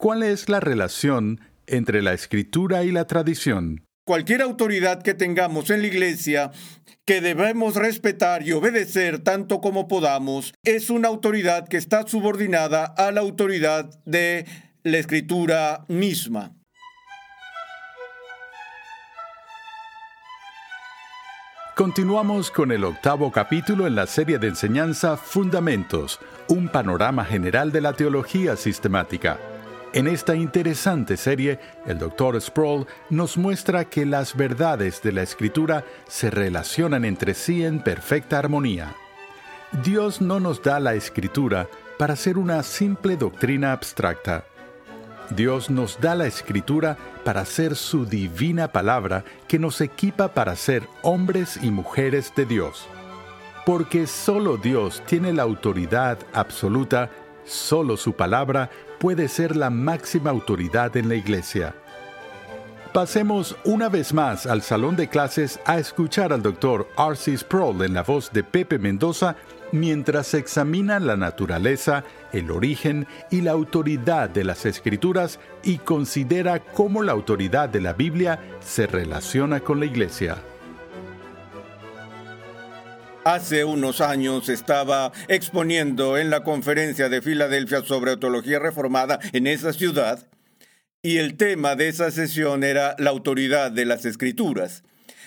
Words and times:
¿Cuál 0.00 0.22
es 0.22 0.48
la 0.48 0.60
relación 0.60 1.42
entre 1.66 2.00
la 2.00 2.14
escritura 2.14 2.84
y 2.84 2.90
la 2.90 3.06
tradición? 3.06 3.84
Cualquier 4.06 4.40
autoridad 4.40 5.02
que 5.02 5.12
tengamos 5.12 5.68
en 5.68 5.82
la 5.82 5.88
iglesia 5.88 6.52
que 7.04 7.20
debemos 7.20 7.76
respetar 7.76 8.42
y 8.42 8.52
obedecer 8.52 9.18
tanto 9.18 9.60
como 9.60 9.88
podamos, 9.88 10.54
es 10.64 10.88
una 10.88 11.08
autoridad 11.08 11.68
que 11.68 11.76
está 11.76 12.06
subordinada 12.06 12.86
a 12.86 13.12
la 13.12 13.20
autoridad 13.20 13.90
de 14.06 14.46
la 14.84 14.96
escritura 14.96 15.84
misma. 15.88 16.54
Continuamos 21.76 22.50
con 22.50 22.72
el 22.72 22.84
octavo 22.84 23.30
capítulo 23.30 23.86
en 23.86 23.96
la 23.96 24.06
serie 24.06 24.38
de 24.38 24.48
enseñanza 24.48 25.18
Fundamentos, 25.18 26.20
un 26.48 26.70
panorama 26.70 27.26
general 27.26 27.70
de 27.70 27.82
la 27.82 27.92
teología 27.92 28.56
sistemática. 28.56 29.38
En 29.92 30.06
esta 30.06 30.36
interesante 30.36 31.16
serie, 31.16 31.58
el 31.84 31.98
Dr. 31.98 32.40
Sproul 32.40 32.86
nos 33.08 33.36
muestra 33.36 33.86
que 33.86 34.06
las 34.06 34.36
verdades 34.36 35.02
de 35.02 35.10
la 35.10 35.22
Escritura 35.22 35.84
se 36.06 36.30
relacionan 36.30 37.04
entre 37.04 37.34
sí 37.34 37.64
en 37.64 37.80
perfecta 37.80 38.38
armonía. 38.38 38.94
Dios 39.82 40.20
no 40.20 40.38
nos 40.38 40.62
da 40.62 40.78
la 40.78 40.94
Escritura 40.94 41.68
para 41.98 42.14
ser 42.14 42.38
una 42.38 42.62
simple 42.62 43.16
doctrina 43.16 43.72
abstracta. 43.72 44.44
Dios 45.30 45.70
nos 45.70 46.00
da 46.00 46.14
la 46.14 46.28
Escritura 46.28 46.96
para 47.24 47.44
ser 47.44 47.74
su 47.74 48.06
divina 48.06 48.68
palabra 48.68 49.24
que 49.48 49.58
nos 49.58 49.80
equipa 49.80 50.28
para 50.28 50.54
ser 50.54 50.84
hombres 51.02 51.58
y 51.62 51.72
mujeres 51.72 52.32
de 52.36 52.46
Dios. 52.46 52.86
Porque 53.66 54.06
solo 54.06 54.56
Dios 54.56 55.02
tiene 55.06 55.32
la 55.32 55.42
autoridad 55.42 56.18
absoluta, 56.32 57.10
solo 57.44 57.96
su 57.96 58.12
palabra 58.12 58.70
puede 58.98 59.28
ser 59.28 59.56
la 59.56 59.70
máxima 59.70 60.30
autoridad 60.30 60.96
en 60.96 61.08
la 61.08 61.14
iglesia. 61.14 61.74
Pasemos 62.92 63.56
una 63.64 63.88
vez 63.88 64.12
más 64.12 64.46
al 64.46 64.62
salón 64.62 64.96
de 64.96 65.08
clases 65.08 65.60
a 65.64 65.78
escuchar 65.78 66.32
al 66.32 66.42
doctor 66.42 66.88
R.C. 66.98 67.38
Sproul 67.38 67.84
en 67.84 67.94
la 67.94 68.02
voz 68.02 68.32
de 68.32 68.42
Pepe 68.42 68.78
Mendoza 68.78 69.36
mientras 69.72 70.34
examina 70.34 70.98
la 70.98 71.16
naturaleza, 71.16 72.04
el 72.32 72.50
origen 72.50 73.06
y 73.30 73.42
la 73.42 73.52
autoridad 73.52 74.28
de 74.28 74.44
las 74.44 74.66
escrituras 74.66 75.38
y 75.62 75.78
considera 75.78 76.58
cómo 76.60 77.02
la 77.02 77.12
autoridad 77.12 77.68
de 77.68 77.80
la 77.80 77.92
Biblia 77.92 78.40
se 78.60 78.86
relaciona 78.86 79.60
con 79.60 79.78
la 79.80 79.86
iglesia. 79.86 80.38
Hace 83.24 83.64
unos 83.64 84.00
años 84.00 84.48
estaba 84.48 85.12
exponiendo 85.28 86.16
en 86.16 86.30
la 86.30 86.42
conferencia 86.42 87.10
de 87.10 87.20
Filadelfia 87.20 87.82
sobre 87.82 88.16
teología 88.16 88.58
reformada 88.58 89.18
en 89.34 89.46
esa 89.46 89.74
ciudad 89.74 90.26
y 91.02 91.18
el 91.18 91.36
tema 91.36 91.76
de 91.76 91.88
esa 91.88 92.10
sesión 92.10 92.64
era 92.64 92.96
la 92.98 93.10
autoridad 93.10 93.72
de 93.72 93.84
las 93.84 94.06
escrituras. 94.06 94.84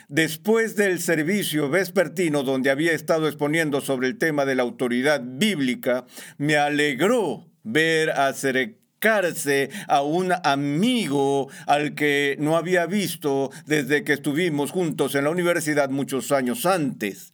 Después 0.08 0.76
del 0.76 1.00
servicio 1.00 1.70
vespertino 1.70 2.42
donde 2.42 2.72
había 2.72 2.94
estado 2.94 3.28
exponiendo 3.28 3.80
sobre 3.80 4.08
el 4.08 4.18
tema 4.18 4.46
de 4.46 4.56
la 4.56 4.64
autoridad 4.64 5.22
bíblica, 5.24 6.06
me 6.38 6.58
alegró 6.58 7.48
ver 7.62 8.10
acercarse 8.10 9.70
a 9.88 10.02
un 10.02 10.34
amigo 10.44 11.48
al 11.68 11.94
que 11.94 12.38
no 12.40 12.58
había 12.58 12.88
visto 12.88 13.52
desde 13.68 14.04
que 14.04 14.14
estuvimos 14.14 14.72
juntos 14.72 15.14
en 15.14 15.26
la 15.26 15.30
universidad 15.30 15.92
muchos 15.92 16.32
años 16.32 16.66
antes. 16.66 17.33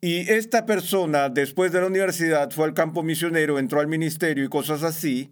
Y 0.00 0.30
esta 0.30 0.66
persona, 0.66 1.30
después 1.30 1.72
de 1.72 1.80
la 1.80 1.86
universidad, 1.86 2.50
fue 2.50 2.66
al 2.66 2.74
campo 2.74 3.02
misionero, 3.02 3.58
entró 3.58 3.80
al 3.80 3.86
ministerio 3.86 4.44
y 4.44 4.48
cosas 4.48 4.82
así. 4.82 5.30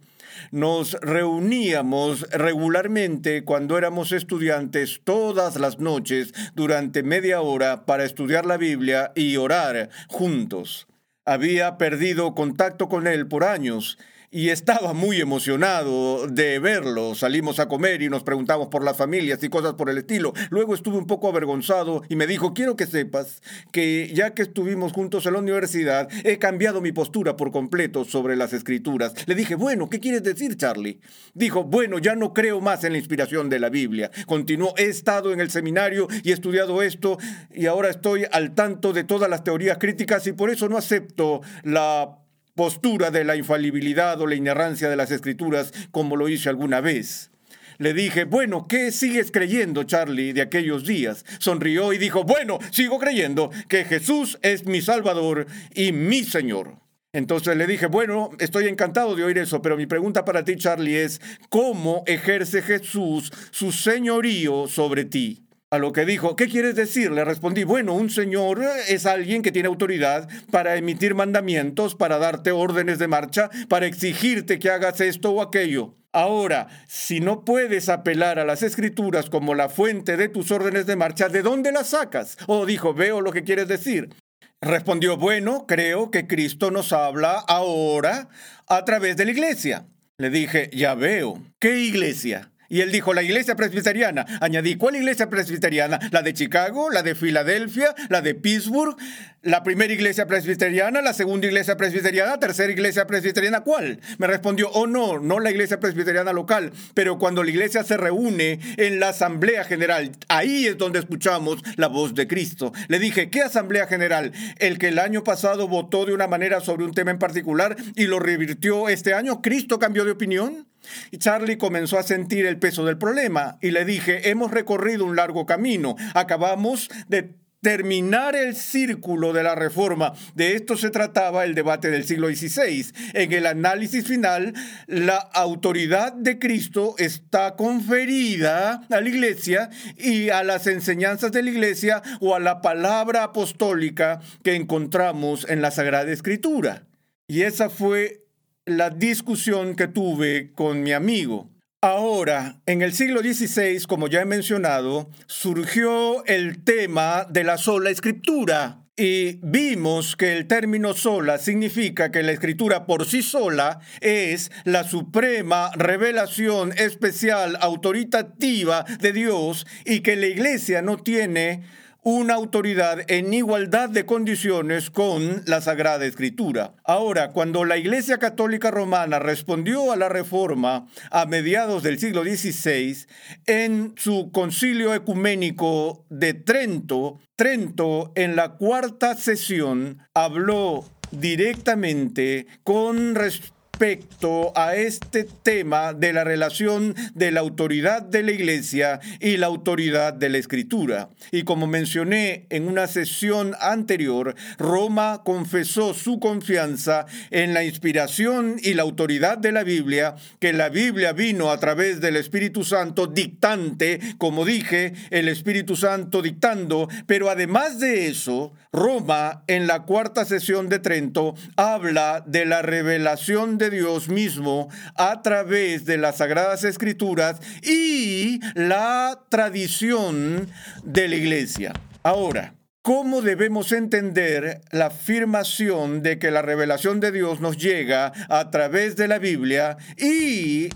Nos 0.51 0.93
reuníamos 1.01 2.21
regularmente 2.31 3.43
cuando 3.43 3.77
éramos 3.77 4.11
estudiantes 4.11 5.01
todas 5.03 5.57
las 5.57 5.79
noches 5.79 6.33
durante 6.55 7.03
media 7.03 7.41
hora 7.41 7.85
para 7.85 8.03
estudiar 8.03 8.45
la 8.45 8.57
Biblia 8.57 9.11
y 9.15 9.37
orar 9.37 9.89
juntos. 10.09 10.87
Había 11.25 11.77
perdido 11.77 12.35
contacto 12.35 12.89
con 12.89 13.07
él 13.07 13.27
por 13.27 13.43
años 13.43 13.97
y 14.35 14.49
estaba 14.49 14.91
muy 14.91 15.21
emocionado 15.21 16.27
de 16.27 16.59
verlo. 16.59 17.15
Salimos 17.15 17.59
a 17.59 17.69
comer 17.69 18.01
y 18.01 18.09
nos 18.09 18.23
preguntamos 18.23 18.67
por 18.67 18.83
las 18.83 18.97
familias 18.97 19.41
y 19.41 19.47
cosas 19.47 19.75
por 19.75 19.89
el 19.89 19.97
estilo. 19.97 20.33
Luego 20.49 20.75
estuve 20.75 20.97
un 20.97 21.07
poco 21.07 21.29
avergonzado 21.29 22.03
y 22.09 22.17
me 22.17 22.27
dijo, 22.27 22.53
quiero 22.53 22.75
que 22.75 22.85
sepas 22.85 23.41
que 23.71 24.11
ya 24.13 24.33
que 24.33 24.41
estuvimos 24.41 24.91
juntos 24.91 25.25
en 25.25 25.31
la 25.31 25.39
universidad, 25.39 26.09
he 26.25 26.37
cambiado 26.37 26.81
mi 26.81 26.91
postura 26.91 27.37
por 27.37 27.53
completo 27.53 28.03
sobre 28.03 28.35
las 28.35 28.51
escrituras. 28.51 29.13
Le 29.25 29.35
dije, 29.35 29.55
bueno, 29.55 29.89
¿qué 29.89 30.01
quieres 30.01 30.23
decir, 30.23 30.57
Charlie? 30.57 30.99
Dijo, 31.33 31.63
bueno, 31.63 31.97
ya 31.99 32.17
no 32.17 32.33
creo 32.33 32.59
más 32.59 32.83
en 32.83 32.91
la 32.91 32.97
inspiración 32.97 33.47
de 33.47 33.59
la 33.59 33.69
Biblia. 33.69 34.11
Continuó, 34.25 34.73
he 34.75 34.87
estado 34.87 35.31
en 35.31 35.39
el 35.39 35.49
seminario 35.49 36.09
y 36.23 36.31
he 36.31 36.33
estudiado 36.33 36.81
esto 36.81 37.17
y 37.53 37.67
ahora 37.67 37.89
estoy 37.89 38.25
al 38.29 38.53
tanto 38.53 38.91
de 38.91 39.05
todas 39.05 39.29
las 39.29 39.45
teorías 39.45 39.77
críticas 39.77 40.27
y 40.27 40.33
por 40.33 40.49
eso 40.49 40.67
no 40.67 40.75
acepto 40.77 41.39
la 41.63 42.17
postura 42.55 43.11
de 43.11 43.25
la 43.25 43.35
infalibilidad 43.35 44.19
o 44.21 44.27
la 44.27 44.35
inerrancia 44.35 44.89
de 44.89 44.95
las 44.95 45.11
escrituras 45.11 45.73
como 45.91 46.15
lo 46.15 46.29
hice 46.29 46.49
alguna 46.49 46.81
vez. 46.81 47.31
Le 47.77 47.93
dije, 47.93 48.23
bueno, 48.23 48.67
¿qué 48.69 48.91
sigues 48.91 49.31
creyendo, 49.31 49.83
Charlie, 49.83 50.31
de 50.31 50.41
aquellos 50.41 50.85
días? 50.85 51.25
Sonrió 51.39 51.91
y 51.91 51.97
dijo, 51.97 52.23
bueno, 52.23 52.57
sigo 52.71 52.99
creyendo 52.99 53.51
que 53.67 53.83
Jesús 53.83 54.39
es 54.41 54.65
mi 54.65 54.81
Salvador 54.81 55.45
y 55.73 55.91
mi 55.91 56.23
Señor. 56.23 56.77
Entonces 57.11 57.57
le 57.57 57.67
dije, 57.67 57.87
bueno, 57.87 58.29
estoy 58.39 58.67
encantado 58.67 59.15
de 59.15 59.23
oír 59.25 59.37
eso, 59.37 59.61
pero 59.61 59.77
mi 59.77 59.85
pregunta 59.85 60.23
para 60.23 60.45
ti, 60.45 60.55
Charlie, 60.55 60.97
es, 60.97 61.21
¿cómo 61.49 62.03
ejerce 62.07 62.61
Jesús 62.61 63.31
su 63.51 63.71
señorío 63.73 64.67
sobre 64.67 65.05
ti? 65.05 65.44
A 65.75 65.77
lo 65.77 65.91
que 65.91 66.05
dijo, 66.05 66.37
¿qué 66.37 66.47
quieres 66.47 66.75
decir? 66.75 67.11
Le 67.11 67.25
respondí, 67.25 67.65
bueno, 67.65 67.95
un 67.95 68.09
señor 68.09 68.63
es 68.87 69.05
alguien 69.05 69.41
que 69.41 69.51
tiene 69.51 69.67
autoridad 69.67 70.29
para 70.49 70.77
emitir 70.77 71.15
mandamientos, 71.15 71.95
para 71.95 72.17
darte 72.17 72.53
órdenes 72.53 72.97
de 72.97 73.09
marcha, 73.09 73.49
para 73.67 73.85
exigirte 73.85 74.57
que 74.57 74.69
hagas 74.69 75.01
esto 75.01 75.31
o 75.31 75.41
aquello. 75.41 75.97
Ahora, 76.13 76.69
si 76.87 77.19
no 77.19 77.43
puedes 77.43 77.89
apelar 77.89 78.39
a 78.39 78.45
las 78.45 78.63
escrituras 78.63 79.29
como 79.29 79.53
la 79.53 79.67
fuente 79.67 80.15
de 80.15 80.29
tus 80.29 80.49
órdenes 80.49 80.85
de 80.85 80.95
marcha, 80.95 81.27
¿de 81.27 81.41
dónde 81.41 81.73
las 81.73 81.89
sacas? 81.89 82.37
O 82.47 82.65
dijo, 82.65 82.93
veo 82.93 83.19
lo 83.19 83.33
que 83.33 83.43
quieres 83.43 83.67
decir. 83.67 84.15
Respondió, 84.61 85.17
bueno, 85.17 85.65
creo 85.67 86.09
que 86.09 86.25
Cristo 86.25 86.71
nos 86.71 86.93
habla 86.93 87.33
ahora 87.49 88.29
a 88.67 88.85
través 88.85 89.17
de 89.17 89.25
la 89.25 89.31
iglesia. 89.31 89.87
Le 90.17 90.29
dije, 90.29 90.69
ya 90.71 90.95
veo. 90.95 91.43
¿Qué 91.59 91.79
iglesia? 91.79 92.53
Y 92.69 92.81
él 92.81 92.91
dijo, 92.91 93.13
la 93.13 93.23
iglesia 93.23 93.55
presbiteriana. 93.55 94.25
Añadí, 94.41 94.75
¿cuál 94.75 94.95
iglesia 94.95 95.29
presbiteriana? 95.29 95.99
¿La 96.11 96.21
de 96.21 96.33
Chicago? 96.33 96.89
¿La 96.89 97.03
de 97.03 97.15
Filadelfia? 97.15 97.93
¿La 98.09 98.21
de 98.21 98.35
Pittsburgh? 98.35 98.97
¿La 99.45 99.61
primera 99.61 99.93
iglesia 99.93 100.25
presbiteriana? 100.25 101.03
¿La 101.03 101.13
segunda 101.13 101.45
iglesia 101.45 101.77
presbiteriana? 101.77 102.39
¿Tercera 102.39 102.71
iglesia 102.71 103.05
presbiteriana? 103.05 103.61
¿Cuál? 103.61 103.99
Me 104.17 104.25
respondió, 104.25 104.71
oh 104.71 104.87
no, 104.87 105.19
no 105.19 105.39
la 105.39 105.51
iglesia 105.51 105.79
presbiteriana 105.79 106.33
local, 106.33 106.71
pero 106.95 107.19
cuando 107.19 107.43
la 107.43 107.51
iglesia 107.51 107.83
se 107.83 107.95
reúne 107.95 108.59
en 108.77 108.99
la 108.99 109.09
asamblea 109.09 109.63
general, 109.63 110.11
ahí 110.29 110.65
es 110.65 110.79
donde 110.79 110.97
escuchamos 110.97 111.59
la 111.75 111.87
voz 111.87 112.15
de 112.15 112.27
Cristo. 112.27 112.73
Le 112.87 112.97
dije, 112.97 113.29
¿qué 113.29 113.43
asamblea 113.43 113.85
general? 113.85 114.31
El 114.57 114.79
que 114.79 114.87
el 114.87 114.97
año 114.97 115.23
pasado 115.23 115.67
votó 115.67 116.05
de 116.05 116.13
una 116.13 116.27
manera 116.27 116.59
sobre 116.59 116.85
un 116.85 116.95
tema 116.95 117.11
en 117.11 117.19
particular 117.19 117.75
y 117.95 118.07
lo 118.07 118.19
revirtió 118.19 118.89
este 118.89 119.13
año. 119.13 119.43
¿Cristo 119.43 119.77
cambió 119.77 120.05
de 120.05 120.11
opinión? 120.11 120.65
Y 121.11 121.17
Charlie 121.17 121.57
comenzó 121.57 121.97
a 121.97 122.03
sentir 122.03 122.45
el 122.45 122.59
peso 122.59 122.85
del 122.85 122.97
problema 122.97 123.57
y 123.61 123.71
le 123.71 123.85
dije, 123.85 124.29
hemos 124.29 124.51
recorrido 124.51 125.05
un 125.05 125.15
largo 125.15 125.45
camino, 125.45 125.95
acabamos 126.13 126.89
de 127.07 127.35
terminar 127.65 128.35
el 128.35 128.55
círculo 128.55 129.33
de 129.33 129.41
la 129.41 129.55
reforma. 129.55 130.13
De 130.35 130.53
esto 130.53 130.77
se 130.77 130.91
trataba 130.91 131.45
el 131.45 131.55
debate 131.55 131.89
del 131.89 132.05
siglo 132.05 132.27
XVI. 132.27 132.85
En 133.13 133.33
el 133.33 133.47
análisis 133.47 134.05
final, 134.05 134.53
la 134.85 135.17
autoridad 135.17 136.13
de 136.13 136.37
Cristo 136.37 136.93
está 136.99 137.55
conferida 137.55 138.85
a 138.87 139.01
la 139.01 139.09
iglesia 139.09 139.71
y 139.97 140.29
a 140.29 140.43
las 140.43 140.67
enseñanzas 140.67 141.31
de 141.31 141.41
la 141.41 141.49
iglesia 141.49 142.03
o 142.21 142.35
a 142.35 142.39
la 142.39 142.61
palabra 142.61 143.23
apostólica 143.23 144.21
que 144.43 144.53
encontramos 144.53 145.47
en 145.49 145.63
la 145.63 145.71
Sagrada 145.71 146.11
Escritura. 146.11 146.85
Y 147.27 147.41
esa 147.41 147.71
fue 147.71 148.24
la 148.65 148.89
discusión 148.89 149.75
que 149.75 149.87
tuve 149.87 150.51
con 150.53 150.81
mi 150.81 150.91
amigo. 150.91 151.49
Ahora, 151.81 152.61
en 152.65 152.81
el 152.81 152.93
siglo 152.93 153.21
XVI, 153.21 153.85
como 153.85 154.07
ya 154.07 154.21
he 154.21 154.25
mencionado, 154.25 155.11
surgió 155.27 156.25
el 156.25 156.63
tema 156.63 157.27
de 157.29 157.43
la 157.43 157.59
sola 157.59 157.91
escritura. 157.91 158.81
Y 158.97 159.39
vimos 159.43 160.15
que 160.15 160.35
el 160.35 160.47
término 160.47 160.93
sola 160.93 161.37
significa 161.37 162.11
que 162.11 162.23
la 162.23 162.31
escritura 162.31 162.85
por 162.85 163.05
sí 163.05 163.21
sola 163.21 163.81
es 163.99 164.51
la 164.63 164.85
suprema 164.85 165.69
revelación 165.75 166.71
especial 166.77 167.57
autoritativa 167.59 168.85
de 169.01 169.11
Dios 169.11 169.67
y 169.85 169.99
que 169.99 170.15
la 170.15 170.27
iglesia 170.27 170.81
no 170.81 170.97
tiene 170.97 171.65
una 172.07 172.35
autoridad 172.35 172.99
en 173.07 173.33
igualdad 173.33 173.89
de 173.89 174.05
condiciones 174.05 174.91
con 174.91 175.41
la 175.47 175.59
Sagrada 175.59 176.05
Escritura. 176.05 176.75
Ahora, 176.83 177.31
cuando 177.31 177.65
la 177.65 177.77
Iglesia 177.77 178.19
Católica 178.19 178.69
Romana 178.69 179.17
respondió 179.17 179.91
a 179.91 179.95
la 179.95 180.07
Reforma 180.07 180.85
a 181.09 181.25
mediados 181.25 181.81
del 181.81 181.97
siglo 181.97 182.23
XVI, 182.23 183.07
en 183.47 183.95
su 183.97 184.29
concilio 184.31 184.93
ecuménico 184.93 186.05
de 186.11 186.35
Trento, 186.35 187.17
Trento 187.35 188.11
en 188.13 188.35
la 188.35 188.49
cuarta 188.49 189.15
sesión 189.15 189.97
habló 190.13 190.85
directamente 191.09 192.45
con 192.63 193.15
respecto 193.15 193.54
respecto 193.75 194.53
a 194.55 194.77
este 194.77 195.25
tema 195.25 195.91
de 195.91 196.13
la 196.13 196.23
relación 196.23 196.95
de 197.13 197.31
la 197.31 197.41
autoridad 197.41 198.01
de 198.03 198.23
la 198.23 198.31
Iglesia 198.31 199.01
y 199.19 199.35
la 199.35 199.47
autoridad 199.47 200.13
de 200.13 200.29
la 200.29 200.37
Escritura. 200.37 201.09
Y 201.31 201.43
como 201.43 201.67
mencioné 201.67 202.45
en 202.51 202.69
una 202.69 202.87
sesión 202.87 203.53
anterior, 203.59 204.33
Roma 204.57 205.23
confesó 205.25 205.93
su 205.93 206.21
confianza 206.21 207.05
en 207.31 207.53
la 207.53 207.65
inspiración 207.65 208.55
y 208.63 208.75
la 208.75 208.83
autoridad 208.83 209.37
de 209.37 209.51
la 209.51 209.65
Biblia, 209.65 210.15
que 210.39 210.53
la 210.53 210.69
Biblia 210.69 211.11
vino 211.11 211.51
a 211.51 211.59
través 211.59 211.99
del 211.99 212.15
Espíritu 212.15 212.63
Santo 212.63 213.07
dictante, 213.07 213.99
como 214.17 214.45
dije, 214.45 214.93
el 215.09 215.27
Espíritu 215.27 215.75
Santo 215.75 216.21
dictando, 216.21 216.87
pero 217.07 217.29
además 217.29 217.81
de 217.81 218.07
eso, 218.07 218.53
Roma 218.71 219.43
en 219.47 219.67
la 219.67 219.83
cuarta 219.83 220.23
sesión 220.23 220.69
de 220.69 220.79
Trento 220.79 221.35
habla 221.57 222.23
de 222.25 222.45
la 222.45 222.61
revelación 222.61 223.57
de 223.57 223.64
Dios 223.69 224.09
mismo 224.09 224.69
a 224.95 225.21
través 225.21 225.85
de 225.85 225.97
las 225.97 226.17
Sagradas 226.17 226.63
Escrituras 226.63 227.39
y 227.61 228.39
la 228.53 229.21
tradición 229.29 230.47
de 230.83 231.07
la 231.07 231.15
Iglesia. 231.15 231.73
Ahora, 232.03 232.55
¿Cómo 232.85 233.23
debemos 233.23 233.71
entender 233.71 234.61
la 234.69 234.85
afirmación 234.85 236.03
de 236.03 236.19
que 236.19 236.29
la 236.29 236.43
revelación 236.43 236.99
de 236.99 237.11
Dios 237.11 237.41
nos 237.41 237.57
llega 237.57 238.13
a 238.29 238.51
través 238.51 238.95
de 238.95 239.07
la 239.07 239.17
Biblia 239.17 239.77
y 239.97 240.69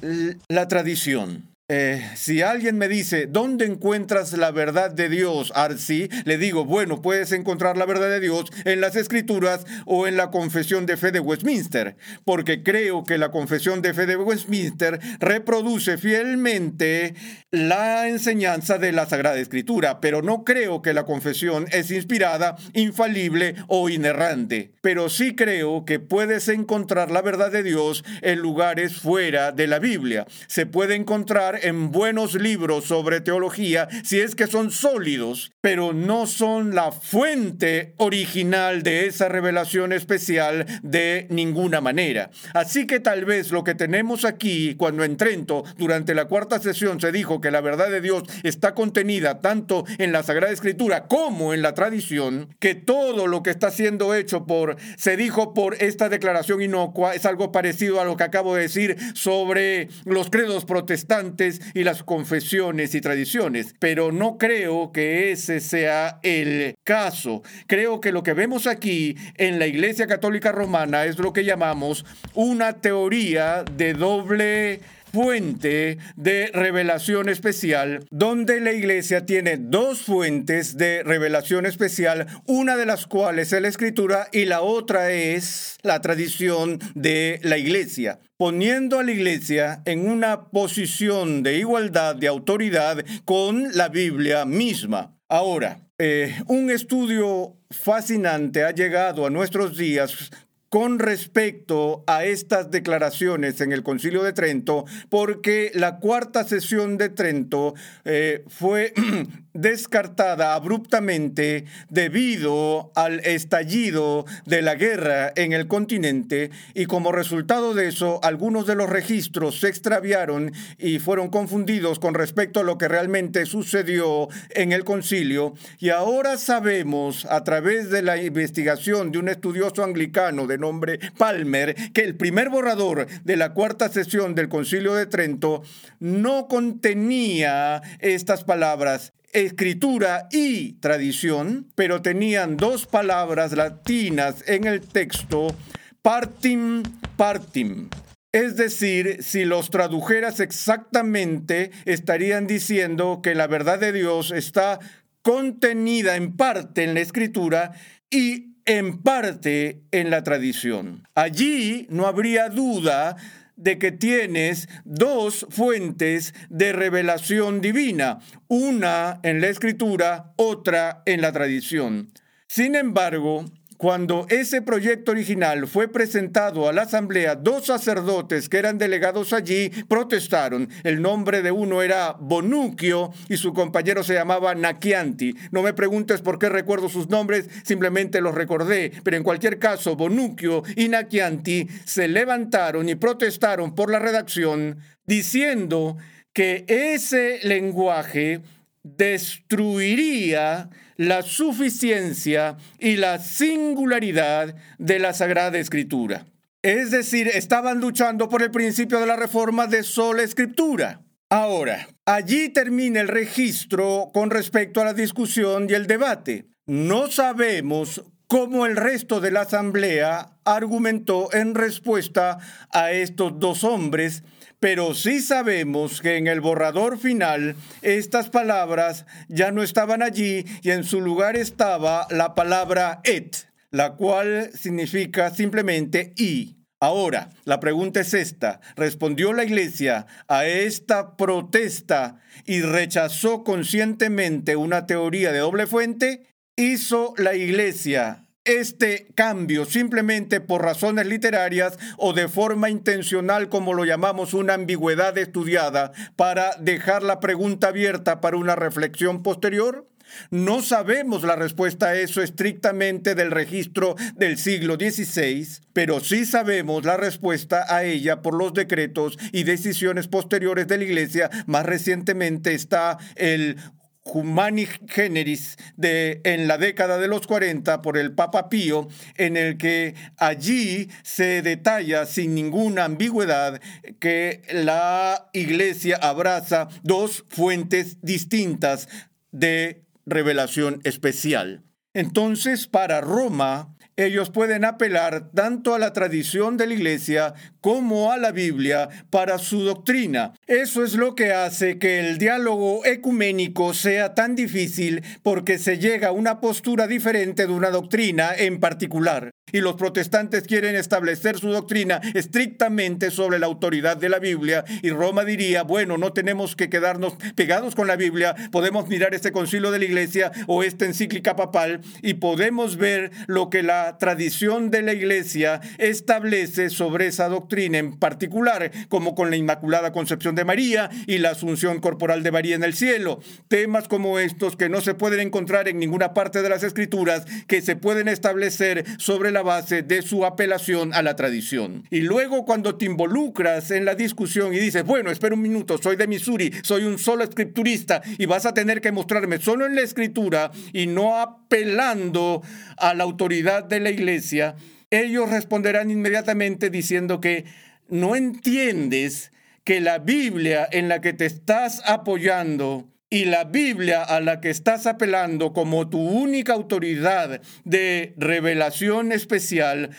la 0.47 0.67
tradición? 0.67 1.53
Eh, 1.71 2.03
si 2.15 2.41
alguien 2.41 2.79
me 2.79 2.87
dice, 2.87 3.27
¿dónde 3.27 3.65
encuentras 3.65 4.33
la 4.33 4.49
verdad 4.49 4.89
de 4.89 5.07
Dios, 5.07 5.53
Arsi? 5.53 6.09
Le 6.25 6.39
digo, 6.39 6.65
bueno, 6.65 7.03
puedes 7.03 7.31
encontrar 7.31 7.77
la 7.77 7.85
verdad 7.85 8.09
de 8.09 8.19
Dios 8.19 8.45
en 8.65 8.81
las 8.81 8.95
escrituras 8.95 9.67
o 9.85 10.07
en 10.07 10.17
la 10.17 10.31
confesión 10.31 10.87
de 10.87 10.97
fe 10.97 11.11
de 11.11 11.19
Westminster, 11.19 11.95
porque 12.25 12.63
creo 12.63 13.03
que 13.03 13.19
la 13.19 13.29
confesión 13.29 13.83
de 13.83 13.93
fe 13.93 14.07
de 14.07 14.15
Westminster 14.15 14.99
reproduce 15.19 15.99
fielmente 15.99 17.13
la 17.51 18.07
enseñanza 18.07 18.79
de 18.79 18.91
la 18.91 19.05
Sagrada 19.05 19.37
Escritura, 19.37 20.01
pero 20.01 20.23
no 20.23 20.43
creo 20.43 20.81
que 20.81 20.93
la 20.93 21.05
confesión 21.05 21.67
es 21.71 21.91
inspirada, 21.91 22.55
infalible 22.73 23.53
o 23.67 23.89
inerrante. 23.89 24.71
Pero 24.81 25.07
sí 25.09 25.35
creo 25.35 25.85
que 25.85 25.99
puedes 25.99 26.47
encontrar 26.47 27.11
la 27.11 27.21
verdad 27.21 27.51
de 27.51 27.61
Dios 27.61 28.03
en 28.23 28.39
lugares 28.39 28.95
fuera 28.95 29.51
de 29.51 29.67
la 29.67 29.77
Biblia. 29.77 30.25
Se 30.47 30.65
puede 30.65 30.95
encontrar 30.95 31.58
en 31.63 31.91
buenos 31.91 32.35
libros 32.35 32.85
sobre 32.85 33.21
teología 33.21 33.87
si 34.03 34.19
es 34.19 34.35
que 34.35 34.47
son 34.47 34.71
sólidos, 34.71 35.51
pero 35.61 35.93
no 35.93 36.27
son 36.27 36.75
la 36.75 36.91
fuente 36.91 37.93
original 37.97 38.83
de 38.83 39.07
esa 39.07 39.29
revelación 39.29 39.93
especial 39.93 40.65
de 40.83 41.27
ninguna 41.29 41.81
manera. 41.81 42.29
Así 42.53 42.87
que 42.87 42.99
tal 42.99 43.25
vez 43.25 43.51
lo 43.51 43.63
que 43.63 43.75
tenemos 43.75 44.25
aquí, 44.25 44.75
cuando 44.75 45.03
en 45.03 45.17
Trento, 45.17 45.63
durante 45.77 46.15
la 46.15 46.25
cuarta 46.25 46.59
sesión, 46.59 46.99
se 46.99 47.11
dijo 47.11 47.41
que 47.41 47.51
la 47.51 47.61
verdad 47.61 47.89
de 47.89 48.01
Dios 48.01 48.23
está 48.43 48.73
contenida 48.73 49.41
tanto 49.41 49.85
en 49.97 50.11
la 50.11 50.23
Sagrada 50.23 50.53
Escritura 50.53 51.07
como 51.07 51.53
en 51.53 51.61
la 51.61 51.73
tradición, 51.73 52.55
que 52.59 52.75
todo 52.75 53.27
lo 53.27 53.43
que 53.43 53.49
está 53.49 53.71
siendo 53.71 54.13
hecho 54.13 54.45
por, 54.45 54.77
se 54.97 55.17
dijo 55.17 55.53
por 55.53 55.75
esta 55.81 56.09
declaración 56.09 56.61
inocua, 56.61 57.15
es 57.15 57.25
algo 57.25 57.51
parecido 57.51 57.99
a 57.99 58.05
lo 58.05 58.17
que 58.17 58.23
acabo 58.23 58.55
de 58.55 58.63
decir 58.63 58.97
sobre 59.13 59.89
los 60.05 60.29
credos 60.29 60.65
protestantes 60.65 61.48
y 61.73 61.83
las 61.83 62.03
confesiones 62.03 62.93
y 62.95 63.01
tradiciones, 63.01 63.75
pero 63.79 64.11
no 64.11 64.37
creo 64.37 64.91
que 64.91 65.31
ese 65.31 65.59
sea 65.59 66.19
el 66.23 66.75
caso. 66.83 67.41
Creo 67.67 68.01
que 68.01 68.11
lo 68.11 68.23
que 68.23 68.33
vemos 68.33 68.67
aquí 68.67 69.15
en 69.37 69.59
la 69.59 69.67
Iglesia 69.67 70.07
Católica 70.07 70.51
Romana 70.51 71.05
es 71.05 71.17
lo 71.17 71.33
que 71.33 71.45
llamamos 71.45 72.05
una 72.33 72.73
teoría 72.73 73.63
de 73.63 73.93
doble 73.93 74.81
fuente 75.11 75.97
de 76.15 76.51
revelación 76.53 77.29
especial, 77.29 78.05
donde 78.11 78.59
la 78.61 78.73
iglesia 78.73 79.25
tiene 79.25 79.57
dos 79.57 80.01
fuentes 80.01 80.77
de 80.77 81.03
revelación 81.03 81.65
especial, 81.65 82.27
una 82.45 82.77
de 82.77 82.85
las 82.85 83.07
cuales 83.07 83.53
es 83.53 83.61
la 83.61 83.67
escritura 83.67 84.27
y 84.31 84.45
la 84.45 84.61
otra 84.61 85.11
es 85.11 85.77
la 85.81 86.01
tradición 86.01 86.79
de 86.95 87.39
la 87.43 87.57
iglesia 87.57 88.19
poniendo 88.39 88.99
a 88.99 89.03
la 89.03 89.11
iglesia 89.11 89.81
en 89.83 90.09
una 90.09 90.45
posición 90.45 91.43
de 91.43 91.57
igualdad, 91.57 92.15
de 92.15 92.29
autoridad 92.29 93.03
con 93.25 93.75
la 93.75 93.89
Biblia 93.89 94.45
misma. 94.45 95.13
Ahora, 95.27 95.81
eh, 95.97 96.41
un 96.47 96.71
estudio 96.71 97.57
fascinante 97.69 98.63
ha 98.63 98.71
llegado 98.71 99.25
a 99.25 99.29
nuestros 99.29 99.77
días 99.77 100.31
con 100.69 100.99
respecto 100.99 102.03
a 102.07 102.25
estas 102.25 102.71
declaraciones 102.71 103.59
en 103.61 103.71
el 103.71 103.83
Concilio 103.83 104.23
de 104.23 104.33
Trento, 104.33 104.85
porque 105.09 105.71
la 105.73 105.97
cuarta 105.97 106.43
sesión 106.43 106.97
de 106.97 107.09
Trento 107.09 107.73
eh, 108.05 108.43
fue 108.47 108.93
descartada 109.53 110.53
abruptamente 110.53 111.65
debido 111.89 112.91
al 112.95 113.19
estallido 113.21 114.25
de 114.45 114.61
la 114.61 114.75
guerra 114.75 115.33
en 115.35 115.53
el 115.53 115.67
continente 115.67 116.51
y 116.75 116.85
como 116.85 117.11
resultado 117.11 117.73
de 117.73 117.87
eso 117.87 118.19
algunos 118.23 118.67
de 118.67 118.75
los 118.75 118.89
registros 118.89 119.59
se 119.59 119.69
extraviaron 119.69 120.51
y 120.77 120.99
fueron 120.99 121.29
confundidos 121.29 121.99
con 121.99 122.13
respecto 122.13 122.59
a 122.59 122.63
lo 122.63 122.77
que 122.77 122.87
realmente 122.87 123.45
sucedió 123.45 124.29
en 124.51 124.71
el 124.71 124.85
concilio. 124.85 125.55
Y 125.79 125.89
ahora 125.89 126.37
sabemos 126.37 127.25
a 127.25 127.43
través 127.43 127.89
de 127.89 128.03
la 128.03 128.21
investigación 128.21 129.11
de 129.11 129.19
un 129.19 129.29
estudioso 129.29 129.83
anglicano 129.83 130.45
de 130.45 130.58
nombre 130.59 130.99
Palmer 131.17 131.75
que 131.93 132.01
el 132.01 132.15
primer 132.15 132.49
borrador 132.49 133.07
de 133.23 133.37
la 133.37 133.53
cuarta 133.53 133.89
sesión 133.89 134.35
del 134.35 134.49
concilio 134.49 134.93
de 134.93 135.05
Trento 135.05 135.63
no 135.99 136.47
contenía 136.47 137.81
estas 137.99 138.43
palabras 138.43 139.13
escritura 139.31 140.27
y 140.31 140.73
tradición, 140.73 141.67
pero 141.75 142.01
tenían 142.01 142.57
dos 142.57 142.85
palabras 142.85 143.53
latinas 143.53 144.43
en 144.47 144.65
el 144.65 144.81
texto, 144.81 145.55
partim, 146.01 146.83
partim. 147.15 147.89
Es 148.31 148.55
decir, 148.55 149.23
si 149.23 149.45
los 149.45 149.71
tradujeras 149.71 150.39
exactamente, 150.39 151.71
estarían 151.85 152.45
diciendo 152.45 153.21
que 153.23 153.33
la 153.33 153.47
verdad 153.47 153.79
de 153.79 153.91
Dios 153.91 154.31
está 154.31 154.79
contenida 155.21 156.15
en 156.15 156.35
parte 156.35 156.83
en 156.83 156.93
la 156.93 157.01
escritura 157.01 157.71
y 158.11 158.55
en 158.65 159.01
parte 159.01 159.81
en 159.91 160.09
la 160.09 160.23
tradición. 160.23 161.07
Allí 161.15 161.87
no 161.89 162.07
habría 162.07 162.49
duda 162.49 163.15
de 163.55 163.77
que 163.77 163.91
tienes 163.91 164.69
dos 164.85 165.45
fuentes 165.49 166.33
de 166.49 166.71
revelación 166.71 167.59
divina, 167.59 168.19
una 168.47 169.19
en 169.23 169.41
la 169.41 169.47
escritura, 169.47 170.33
otra 170.37 171.03
en 171.05 171.21
la 171.21 171.31
tradición. 171.33 172.09
Sin 172.47 172.75
embargo, 172.75 173.45
cuando 173.79 174.27
ese 174.29 174.61
proyecto 174.61 175.13
original 175.13 175.65
fue 175.65 175.87
presentado 175.87 176.67
a 176.67 176.73
la 176.73 176.81
asamblea, 176.81 177.35
dos 177.35 177.67
sacerdotes 177.67 178.49
que 178.49 178.57
eran 178.57 178.77
delegados 178.77 179.31
allí 179.31 179.69
protestaron. 179.87 180.67
El 180.83 181.01
nombre 181.01 181.41
de 181.41 181.51
uno 181.51 181.81
era 181.81 182.17
Bonuccio 182.19 183.13
y 183.29 183.37
su 183.37 183.53
compañero 183.53 184.03
se 184.03 184.15
llamaba 184.15 184.53
Naquianti. 184.53 185.33
No 185.51 185.63
me 185.63 185.73
preguntes 185.73 186.19
por 186.19 186.39
qué 186.39 186.49
recuerdo 186.49 186.89
sus 186.89 187.07
nombres, 187.07 187.47
simplemente 187.63 188.19
los 188.19 188.35
recordé. 188.35 188.91
Pero 189.01 189.15
en 189.15 189.23
cualquier 189.23 189.59
caso, 189.59 189.95
Bonuccio 189.95 190.61
y 190.75 190.89
Naquianti 190.89 191.65
se 191.85 192.09
levantaron 192.09 192.89
y 192.89 192.95
protestaron 192.95 193.75
por 193.75 193.89
la 193.89 193.99
redacción 193.99 194.79
diciendo 195.05 195.95
que 196.33 196.65
ese 196.67 197.39
lenguaje 197.43 198.41
destruiría 198.83 200.69
la 200.99 201.21
suficiencia 201.21 202.57
y 202.77 202.97
la 202.97 203.19
singularidad 203.19 204.53
de 204.79 204.99
la 204.99 205.13
Sagrada 205.13 205.57
Escritura. 205.57 206.25
Es 206.61 206.91
decir, 206.91 207.29
estaban 207.29 207.79
luchando 207.79 208.27
por 208.27 208.43
el 208.43 208.51
principio 208.51 208.99
de 208.99 209.05
la 209.05 209.15
reforma 209.15 209.65
de 209.67 209.83
sola 209.83 210.23
escritura. 210.23 211.01
Ahora, 211.29 211.87
allí 212.05 212.49
termina 212.49 212.99
el 212.99 213.07
registro 213.07 214.09
con 214.13 214.29
respecto 214.29 214.81
a 214.81 214.85
la 214.85 214.93
discusión 214.93 215.67
y 215.69 215.73
el 215.73 215.87
debate. 215.87 216.47
No 216.65 217.09
sabemos 217.09 218.03
cómo 218.27 218.65
el 218.65 218.75
resto 218.75 219.21
de 219.21 219.31
la 219.31 219.43
asamblea 219.43 220.31
argumentó 220.43 221.29
en 221.31 221.55
respuesta 221.55 222.39
a 222.73 222.91
estos 222.91 223.39
dos 223.39 223.63
hombres 223.63 224.23
pero 224.59 224.93
sí 224.93 225.21
sabemos 225.21 226.01
que 226.01 226.17
en 226.17 226.27
el 226.27 226.41
borrador 226.41 226.99
final 226.99 227.55
estas 227.81 228.29
palabras 228.29 229.05
ya 229.27 229.51
no 229.51 229.63
estaban 229.63 230.01
allí 230.01 230.45
y 230.61 230.71
en 230.71 230.83
su 230.83 231.01
lugar 231.01 231.37
estaba 231.37 232.07
la 232.09 232.35
palabra 232.35 232.99
et, 233.03 233.35
la 233.71 233.93
cual 233.93 234.51
significa 234.53 235.33
simplemente 235.33 236.13
y. 236.17 236.57
Ahora, 236.81 237.29
la 237.43 237.59
pregunta 237.59 237.99
es 237.99 238.13
esta. 238.13 238.61
¿Respondió 238.77 239.33
la 239.33 239.43
iglesia 239.43 240.07
a 240.29 240.45
esta 240.45 241.17
protesta 241.17 242.21
y 242.45 242.61
rechazó 242.61 243.43
conscientemente 243.43 244.55
una 244.55 244.85
teoría 244.85 245.33
de 245.33 245.39
doble 245.39 245.67
fuente? 245.67 246.23
¿Hizo 246.55 247.13
la 247.17 247.35
iglesia 247.35 248.28
este 248.45 249.07
cambio 249.15 249.65
simplemente 249.65 250.41
por 250.41 250.63
razones 250.63 251.05
literarias 251.05 251.77
o 251.97 252.13
de 252.13 252.27
forma 252.27 252.69
intencional, 252.69 253.49
como 253.49 253.73
lo 253.73 253.85
llamamos 253.85 254.33
una 254.33 254.53
ambigüedad 254.53 255.17
estudiada, 255.17 255.91
para 256.15 256.55
dejar 256.59 257.03
la 257.03 257.19
pregunta 257.19 257.67
abierta 257.67 258.21
para 258.21 258.37
una 258.37 258.55
reflexión 258.55 259.23
posterior? 259.23 259.87
No 260.31 260.61
sabemos 260.61 261.23
la 261.23 261.35
respuesta 261.35 261.89
a 261.89 261.95
eso 261.95 262.21
estrictamente 262.21 263.15
del 263.15 263.31
registro 263.31 263.95
del 264.15 264.37
siglo 264.37 264.75
XVI, 264.75 265.47
pero 265.73 265.99
sí 265.99 266.25
sabemos 266.25 266.85
la 266.85 266.97
respuesta 266.97 267.65
a 267.67 267.83
ella 267.83 268.21
por 268.21 268.33
los 268.33 268.53
decretos 268.53 269.17
y 269.31 269.43
decisiones 269.43 270.07
posteriores 270.07 270.67
de 270.67 270.77
la 270.77 270.83
Iglesia. 270.83 271.29
Más 271.45 271.65
recientemente 271.65 272.53
está 272.53 272.97
el 273.15 273.57
Humani 274.03 274.67
Generis 274.87 275.57
de, 275.77 276.21
en 276.23 276.47
la 276.47 276.57
década 276.57 276.97
de 276.97 277.07
los 277.07 277.27
40 277.27 277.81
por 277.81 277.97
el 277.97 278.13
Papa 278.13 278.49
Pío, 278.49 278.87
en 279.15 279.37
el 279.37 279.57
que 279.57 279.95
allí 280.17 280.89
se 281.03 281.41
detalla 281.41 282.05
sin 282.05 282.33
ninguna 282.35 282.85
ambigüedad 282.85 283.61
que 283.99 284.41
la 284.51 285.29
Iglesia 285.33 285.97
abraza 286.01 286.69
dos 286.83 287.25
fuentes 287.27 287.97
distintas 288.01 288.87
de 289.31 289.83
revelación 290.05 290.81
especial. 290.83 291.63
Entonces, 291.93 292.67
para 292.67 293.01
Roma, 293.01 293.75
ellos 294.05 294.29
pueden 294.29 294.63
apelar 294.65 295.29
tanto 295.31 295.75
a 295.75 295.79
la 295.79 295.91
tradición 295.91 296.55
de 296.55 296.67
la 296.67 296.73
Iglesia 296.73 297.33
como 297.61 298.11
a 298.11 298.17
la 298.17 298.31
Biblia 298.31 298.87
para 299.09 299.37
su 299.37 299.63
doctrina. 299.63 300.33
Eso 300.47 300.83
es 300.83 300.95
lo 300.95 301.15
que 301.15 301.33
hace 301.33 301.77
que 301.77 301.99
el 301.99 302.17
diálogo 302.17 302.85
ecuménico 302.85 303.73
sea 303.73 304.15
tan 304.15 304.35
difícil 304.35 305.03
porque 305.21 305.57
se 305.57 305.77
llega 305.77 306.09
a 306.09 306.13
una 306.13 306.39
postura 306.39 306.87
diferente 306.87 307.45
de 307.45 307.53
una 307.53 307.69
doctrina 307.69 308.31
en 308.37 308.59
particular. 308.59 309.31
Y 309.51 309.61
los 309.61 309.75
protestantes 309.75 310.43
quieren 310.43 310.75
establecer 310.75 311.39
su 311.39 311.49
doctrina 311.49 311.99
estrictamente 312.13 313.09
sobre 313.09 313.39
la 313.39 313.47
autoridad 313.47 313.97
de 313.97 314.09
la 314.09 314.19
Biblia. 314.19 314.63
Y 314.83 314.91
Roma 314.91 315.25
diría, 315.25 315.63
bueno, 315.63 315.97
no 315.97 316.13
tenemos 316.13 316.55
que 316.55 316.69
quedarnos 316.69 317.15
pegados 317.35 317.75
con 317.75 317.87
la 317.87 317.95
Biblia, 317.95 318.35
podemos 318.51 318.87
mirar 318.87 319.15
este 319.15 319.31
concilio 319.31 319.71
de 319.71 319.79
la 319.79 319.85
iglesia 319.85 320.31
o 320.47 320.63
esta 320.63 320.85
encíclica 320.85 321.35
papal 321.35 321.81
y 322.01 322.15
podemos 322.15 322.77
ver 322.77 323.11
lo 323.27 323.49
que 323.49 323.63
la 323.63 323.88
tradición 323.97 324.71
de 324.71 324.81
la 324.81 324.93
iglesia 324.93 325.61
establece 325.77 326.69
sobre 326.69 327.07
esa 327.07 327.27
doctrina 327.29 327.77
en 327.77 327.97
particular, 327.97 328.71
como 328.89 329.15
con 329.15 329.29
la 329.29 329.37
Inmaculada 329.37 329.91
Concepción 329.91 330.35
de 330.35 330.45
María 330.45 330.89
y 331.07 331.17
la 331.17 331.31
Asunción 331.31 331.79
Corporal 331.79 332.23
de 332.23 332.31
María 332.31 332.55
en 332.55 332.63
el 332.63 332.73
cielo. 332.73 333.19
Temas 333.47 333.87
como 333.87 334.19
estos 334.19 334.55
que 334.55 334.69
no 334.69 334.81
se 334.81 334.93
pueden 334.93 335.19
encontrar 335.19 335.67
en 335.67 335.79
ninguna 335.79 336.13
parte 336.13 336.41
de 336.41 336.49
las 336.49 336.63
Escrituras, 336.63 337.25
que 337.47 337.61
se 337.61 337.75
pueden 337.75 338.07
establecer 338.07 338.85
sobre 338.97 339.31
la 339.31 339.41
base 339.41 339.81
de 339.81 340.01
su 340.01 340.25
apelación 340.25 340.93
a 340.93 341.01
la 341.01 341.15
tradición. 341.15 341.83
Y 341.89 342.01
luego 342.01 342.45
cuando 342.45 342.75
te 342.75 342.85
involucras 342.85 343.71
en 343.71 343.85
la 343.85 343.95
discusión 343.95 344.53
y 344.53 344.59
dices, 344.59 344.83
bueno, 344.83 345.11
espera 345.11 345.35
un 345.35 345.41
minuto, 345.41 345.77
soy 345.77 345.95
de 345.95 346.07
Missouri, 346.07 346.51
soy 346.63 346.83
un 346.83 346.97
solo 346.97 347.23
escriturista 347.23 348.01
y 348.17 348.25
vas 348.25 348.45
a 348.45 348.53
tener 348.53 348.81
que 348.81 348.91
mostrarme 348.91 349.39
solo 349.39 349.65
en 349.65 349.75
la 349.75 349.81
escritura 349.81 350.51
y 350.73 350.87
no 350.87 351.17
apelando 351.17 352.41
a 352.77 352.93
la 352.93 353.03
autoridad 353.03 353.63
la 353.79 353.89
iglesia, 353.89 354.55
ellos 354.89 355.29
responderán 355.29 355.91
inmediatamente 355.91 356.69
diciendo 356.69 357.21
que 357.21 357.45
no 357.87 358.15
entiendes 358.15 359.31
que 359.63 359.81
la 359.81 359.99
Biblia 359.99 360.67
en 360.71 360.89
la 360.89 361.01
que 361.01 361.13
te 361.13 361.25
estás 361.25 361.81
apoyando 361.85 362.89
y 363.09 363.25
la 363.25 363.43
Biblia 363.43 364.03
a 364.03 364.19
la 364.21 364.39
que 364.39 364.49
estás 364.49 364.85
apelando 364.85 365.53
como 365.53 365.89
tu 365.89 365.99
única 365.99 366.53
autoridad 366.53 367.41
de 367.63 368.13
revelación 368.17 369.11
especial 369.11 369.91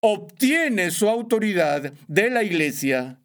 obtiene 0.00 0.90
su 0.90 1.08
autoridad 1.08 1.92
de 2.06 2.30
la 2.30 2.42
iglesia 2.42 3.18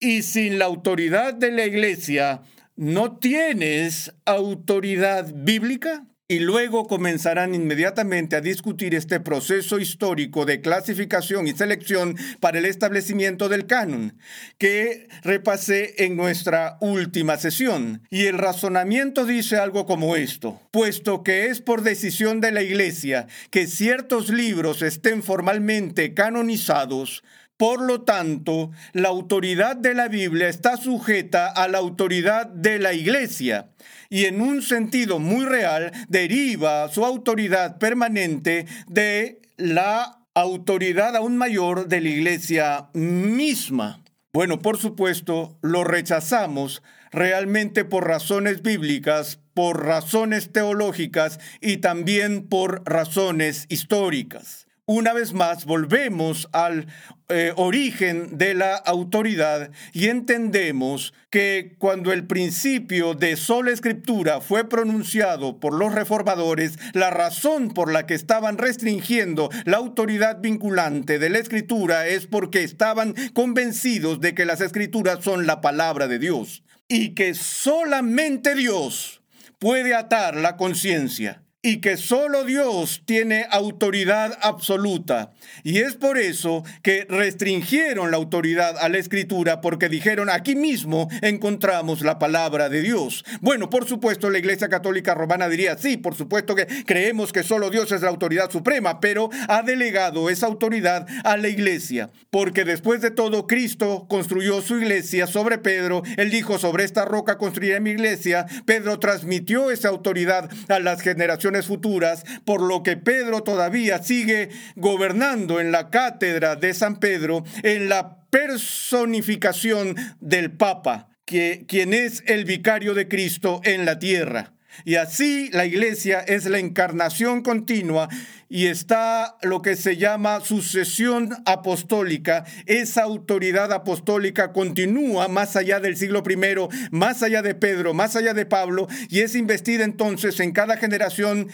y 0.00 0.22
sin 0.22 0.58
la 0.58 0.66
autoridad 0.66 1.34
de 1.34 1.50
la 1.50 1.66
iglesia 1.66 2.42
no 2.76 3.16
tienes 3.18 4.14
autoridad 4.24 5.32
bíblica? 5.34 6.06
Y 6.30 6.40
luego 6.40 6.86
comenzarán 6.86 7.54
inmediatamente 7.54 8.36
a 8.36 8.42
discutir 8.42 8.94
este 8.94 9.18
proceso 9.18 9.78
histórico 9.78 10.44
de 10.44 10.60
clasificación 10.60 11.46
y 11.46 11.52
selección 11.52 12.16
para 12.38 12.58
el 12.58 12.66
establecimiento 12.66 13.48
del 13.48 13.64
canon, 13.64 14.18
que 14.58 15.08
repasé 15.22 16.04
en 16.04 16.16
nuestra 16.16 16.76
última 16.82 17.38
sesión. 17.38 18.02
Y 18.10 18.26
el 18.26 18.36
razonamiento 18.36 19.24
dice 19.24 19.56
algo 19.56 19.86
como 19.86 20.16
esto, 20.16 20.60
puesto 20.70 21.22
que 21.22 21.46
es 21.46 21.62
por 21.62 21.80
decisión 21.80 22.42
de 22.42 22.52
la 22.52 22.60
Iglesia 22.60 23.26
que 23.50 23.66
ciertos 23.66 24.28
libros 24.28 24.82
estén 24.82 25.22
formalmente 25.22 26.12
canonizados, 26.12 27.24
por 27.58 27.82
lo 27.82 28.02
tanto, 28.02 28.70
la 28.92 29.08
autoridad 29.08 29.76
de 29.76 29.92
la 29.92 30.06
Biblia 30.06 30.48
está 30.48 30.76
sujeta 30.76 31.48
a 31.48 31.66
la 31.66 31.78
autoridad 31.78 32.46
de 32.46 32.78
la 32.78 32.92
Iglesia 32.92 33.70
y 34.08 34.26
en 34.26 34.40
un 34.40 34.62
sentido 34.62 35.18
muy 35.18 35.44
real 35.44 35.92
deriva 36.08 36.88
su 36.88 37.04
autoridad 37.04 37.78
permanente 37.78 38.66
de 38.86 39.42
la 39.56 40.20
autoridad 40.34 41.16
aún 41.16 41.36
mayor 41.36 41.88
de 41.88 42.00
la 42.00 42.08
Iglesia 42.08 42.90
misma. 42.94 44.04
Bueno, 44.32 44.60
por 44.60 44.78
supuesto, 44.78 45.58
lo 45.60 45.82
rechazamos 45.82 46.84
realmente 47.10 47.84
por 47.84 48.06
razones 48.06 48.62
bíblicas, 48.62 49.40
por 49.52 49.84
razones 49.84 50.52
teológicas 50.52 51.40
y 51.60 51.78
también 51.78 52.46
por 52.46 52.82
razones 52.84 53.66
históricas 53.68 54.68
una 54.88 55.12
vez 55.12 55.34
más 55.34 55.66
volvemos 55.66 56.48
al 56.52 56.86
eh, 57.30 57.52
origen 57.56 58.38
de 58.38 58.54
la 58.54 58.74
autoridad 58.74 59.70
y 59.92 60.08
entendemos 60.08 61.12
que 61.28 61.74
cuando 61.76 62.10
el 62.10 62.26
principio 62.26 63.12
de 63.12 63.36
sola 63.36 63.70
escritura 63.70 64.40
fue 64.40 64.66
pronunciado 64.66 65.60
por 65.60 65.74
los 65.74 65.94
reformadores, 65.94 66.78
la 66.94 67.10
razón 67.10 67.74
por 67.74 67.92
la 67.92 68.06
que 68.06 68.14
estaban 68.14 68.56
restringiendo 68.56 69.50
la 69.66 69.76
autoridad 69.76 70.40
vinculante 70.40 71.18
de 71.18 71.28
la 71.28 71.38
escritura 71.38 72.06
es 72.06 72.26
porque 72.26 72.62
estaban 72.62 73.14
convencidos 73.34 74.20
de 74.20 74.34
que 74.34 74.46
las 74.46 74.62
escrituras 74.62 75.22
son 75.22 75.46
la 75.46 75.60
palabra 75.60 76.08
de 76.08 76.18
Dios 76.18 76.62
y 76.88 77.10
que 77.10 77.34
solamente 77.34 78.54
Dios 78.54 79.20
puede 79.58 79.94
atar 79.94 80.34
la 80.34 80.56
conciencia 80.56 81.42
y 81.68 81.82
que 81.82 81.98
solo 81.98 82.44
Dios 82.44 83.02
tiene 83.04 83.44
autoridad 83.50 84.38
absoluta. 84.40 85.32
Y 85.64 85.80
es 85.80 85.96
por 85.96 86.16
eso 86.16 86.64
que 86.82 87.04
restringieron 87.10 88.10
la 88.10 88.16
autoridad 88.16 88.78
a 88.78 88.88
la 88.88 88.96
escritura 88.96 89.60
porque 89.60 89.90
dijeron 89.90 90.30
aquí 90.30 90.56
mismo 90.56 91.10
encontramos 91.20 92.00
la 92.00 92.18
palabra 92.18 92.70
de 92.70 92.80
Dios. 92.80 93.22
Bueno, 93.42 93.68
por 93.68 93.86
supuesto 93.86 94.30
la 94.30 94.38
Iglesia 94.38 94.70
Católica 94.70 95.12
Romana 95.12 95.46
diría, 95.50 95.76
sí, 95.76 95.98
por 95.98 96.14
supuesto 96.14 96.54
que 96.54 96.66
creemos 96.86 97.34
que 97.34 97.42
solo 97.42 97.68
Dios 97.68 97.92
es 97.92 98.00
la 98.00 98.08
autoridad 98.08 98.50
suprema, 98.50 98.98
pero 98.98 99.28
ha 99.46 99.60
delegado 99.60 100.30
esa 100.30 100.46
autoridad 100.46 101.06
a 101.22 101.36
la 101.36 101.48
Iglesia, 101.48 102.08
porque 102.30 102.64
después 102.64 103.02
de 103.02 103.10
todo 103.10 103.46
Cristo 103.46 104.06
construyó 104.08 104.62
su 104.62 104.78
iglesia 104.78 105.26
sobre 105.26 105.58
Pedro, 105.58 106.02
él 106.16 106.30
dijo, 106.30 106.58
sobre 106.58 106.84
esta 106.84 107.04
roca 107.04 107.36
construiré 107.36 107.78
mi 107.80 107.90
iglesia, 107.90 108.46
Pedro 108.64 108.98
transmitió 108.98 109.70
esa 109.70 109.90
autoridad 109.90 110.50
a 110.70 110.78
las 110.78 111.02
generaciones 111.02 111.57
futuras, 111.66 112.24
por 112.44 112.62
lo 112.62 112.82
que 112.82 112.96
Pedro 112.96 113.42
todavía 113.42 114.02
sigue 114.02 114.50
gobernando 114.76 115.60
en 115.60 115.72
la 115.72 115.90
cátedra 115.90 116.56
de 116.56 116.74
San 116.74 117.00
Pedro, 117.00 117.44
en 117.62 117.88
la 117.88 118.24
personificación 118.30 119.96
del 120.20 120.52
Papa, 120.52 121.08
que, 121.24 121.64
quien 121.66 121.94
es 121.94 122.22
el 122.26 122.44
vicario 122.44 122.94
de 122.94 123.08
Cristo 123.08 123.60
en 123.64 123.84
la 123.84 123.98
tierra. 123.98 124.52
Y 124.84 124.96
así 124.96 125.50
la 125.52 125.66
iglesia 125.66 126.20
es 126.20 126.44
la 126.46 126.58
encarnación 126.58 127.42
continua 127.42 128.08
y 128.48 128.66
está 128.66 129.36
lo 129.42 129.60
que 129.62 129.76
se 129.76 129.96
llama 129.96 130.40
sucesión 130.40 131.30
apostólica. 131.44 132.44
Esa 132.66 133.02
autoridad 133.02 133.72
apostólica 133.72 134.52
continúa 134.52 135.28
más 135.28 135.56
allá 135.56 135.80
del 135.80 135.96
siglo 135.96 136.22
I, 136.28 136.88
más 136.90 137.22
allá 137.22 137.42
de 137.42 137.54
Pedro, 137.54 137.94
más 137.94 138.16
allá 138.16 138.34
de 138.34 138.46
Pablo 138.46 138.88
y 139.08 139.20
es 139.20 139.34
investida 139.34 139.84
entonces 139.84 140.40
en 140.40 140.52
cada 140.52 140.76
generación 140.76 141.48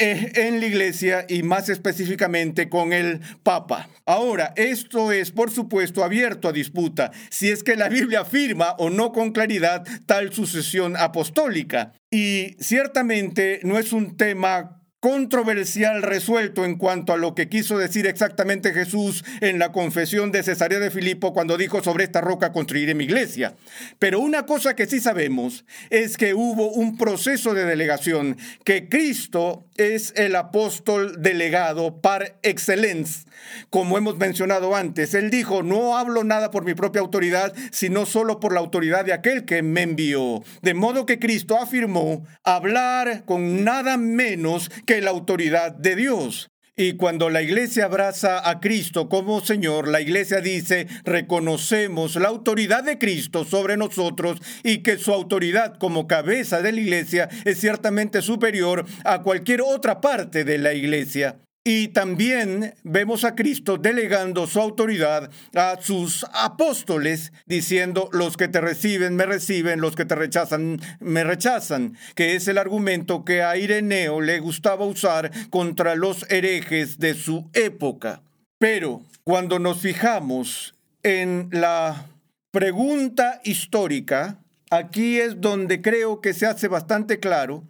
eh, 0.00 0.30
en 0.36 0.60
la 0.60 0.66
iglesia 0.66 1.26
y 1.28 1.42
más 1.42 1.68
específicamente 1.68 2.68
con 2.68 2.92
el 2.92 3.20
Papa. 3.42 3.88
Ahora, 4.06 4.52
esto 4.54 5.10
es, 5.10 5.32
por 5.32 5.50
supuesto, 5.50 6.04
abierto 6.04 6.46
a 6.46 6.52
disputa, 6.52 7.10
si 7.30 7.50
es 7.50 7.64
que 7.64 7.74
la 7.74 7.88
Biblia 7.88 8.20
afirma 8.20 8.76
o 8.78 8.90
no 8.90 9.10
con 9.10 9.32
claridad 9.32 9.84
tal 10.06 10.32
sucesión 10.32 10.96
apostólica. 10.96 11.94
Y 12.10 12.56
ciertamente 12.60 13.60
no 13.64 13.78
es 13.78 13.92
un 13.92 14.16
tema 14.16 14.77
controversial 15.00 16.02
resuelto 16.02 16.64
en 16.64 16.76
cuanto 16.76 17.12
a 17.12 17.16
lo 17.16 17.34
que 17.34 17.48
quiso 17.48 17.78
decir 17.78 18.06
exactamente 18.06 18.72
Jesús 18.72 19.24
en 19.40 19.58
la 19.60 19.70
confesión 19.70 20.32
de 20.32 20.42
Cesarea 20.42 20.80
de 20.80 20.90
Filipo 20.90 21.32
cuando 21.32 21.56
dijo 21.56 21.82
sobre 21.82 22.04
esta 22.04 22.20
roca 22.20 22.52
construiré 22.52 22.94
mi 22.94 23.04
iglesia. 23.04 23.54
Pero 24.00 24.18
una 24.18 24.44
cosa 24.44 24.74
que 24.74 24.86
sí 24.86 24.98
sabemos 24.98 25.64
es 25.90 26.16
que 26.16 26.34
hubo 26.34 26.72
un 26.72 26.96
proceso 26.96 27.54
de 27.54 27.64
delegación, 27.64 28.36
que 28.64 28.88
Cristo 28.88 29.66
es 29.76 30.12
el 30.16 30.34
apóstol 30.34 31.22
delegado 31.22 32.00
par 32.00 32.38
excellence. 32.42 33.26
Como 33.70 33.96
hemos 33.96 34.16
mencionado 34.16 34.74
antes, 34.74 35.14
él 35.14 35.30
dijo, 35.30 35.62
no 35.62 35.96
hablo 35.96 36.24
nada 36.24 36.50
por 36.50 36.64
mi 36.64 36.74
propia 36.74 37.00
autoridad, 37.00 37.54
sino 37.70 38.04
solo 38.04 38.40
por 38.40 38.52
la 38.52 38.60
autoridad 38.60 39.04
de 39.04 39.12
aquel 39.12 39.44
que 39.44 39.62
me 39.62 39.82
envió. 39.82 40.42
De 40.62 40.74
modo 40.74 41.06
que 41.06 41.20
Cristo 41.20 41.56
afirmó 41.56 42.26
hablar 42.42 43.24
con 43.24 43.62
nada 43.62 43.96
menos 43.96 44.70
que 44.88 45.02
la 45.02 45.10
autoridad 45.10 45.72
de 45.72 45.96
Dios. 45.96 46.50
Y 46.74 46.94
cuando 46.94 47.28
la 47.28 47.42
iglesia 47.42 47.84
abraza 47.84 48.48
a 48.48 48.58
Cristo 48.58 49.10
como 49.10 49.42
Señor, 49.42 49.86
la 49.86 50.00
iglesia 50.00 50.40
dice, 50.40 50.86
reconocemos 51.04 52.16
la 52.16 52.28
autoridad 52.28 52.84
de 52.84 52.96
Cristo 52.96 53.44
sobre 53.44 53.76
nosotros 53.76 54.40
y 54.62 54.78
que 54.78 54.96
su 54.96 55.12
autoridad 55.12 55.76
como 55.76 56.06
cabeza 56.06 56.62
de 56.62 56.72
la 56.72 56.80
iglesia 56.80 57.28
es 57.44 57.60
ciertamente 57.60 58.22
superior 58.22 58.86
a 59.04 59.22
cualquier 59.22 59.60
otra 59.60 60.00
parte 60.00 60.44
de 60.44 60.56
la 60.56 60.72
iglesia. 60.72 61.38
Y 61.70 61.88
también 61.88 62.72
vemos 62.82 63.24
a 63.24 63.34
Cristo 63.34 63.76
delegando 63.76 64.46
su 64.46 64.58
autoridad 64.58 65.30
a 65.54 65.76
sus 65.82 66.24
apóstoles, 66.32 67.30
diciendo, 67.44 68.08
los 68.10 68.38
que 68.38 68.48
te 68.48 68.62
reciben, 68.62 69.16
me 69.16 69.26
reciben, 69.26 69.82
los 69.82 69.94
que 69.94 70.06
te 70.06 70.14
rechazan, 70.14 70.80
me 70.98 71.24
rechazan, 71.24 71.94
que 72.14 72.36
es 72.36 72.48
el 72.48 72.56
argumento 72.56 73.22
que 73.22 73.42
a 73.42 73.58
Ireneo 73.58 74.22
le 74.22 74.40
gustaba 74.40 74.86
usar 74.86 75.30
contra 75.50 75.94
los 75.94 76.24
herejes 76.30 76.98
de 76.98 77.12
su 77.12 77.50
época. 77.52 78.22
Pero 78.58 79.02
cuando 79.22 79.58
nos 79.58 79.82
fijamos 79.82 80.74
en 81.02 81.50
la 81.52 82.06
pregunta 82.50 83.42
histórica, 83.44 84.38
aquí 84.70 85.18
es 85.18 85.38
donde 85.38 85.82
creo 85.82 86.22
que 86.22 86.32
se 86.32 86.46
hace 86.46 86.66
bastante 86.66 87.20
claro, 87.20 87.62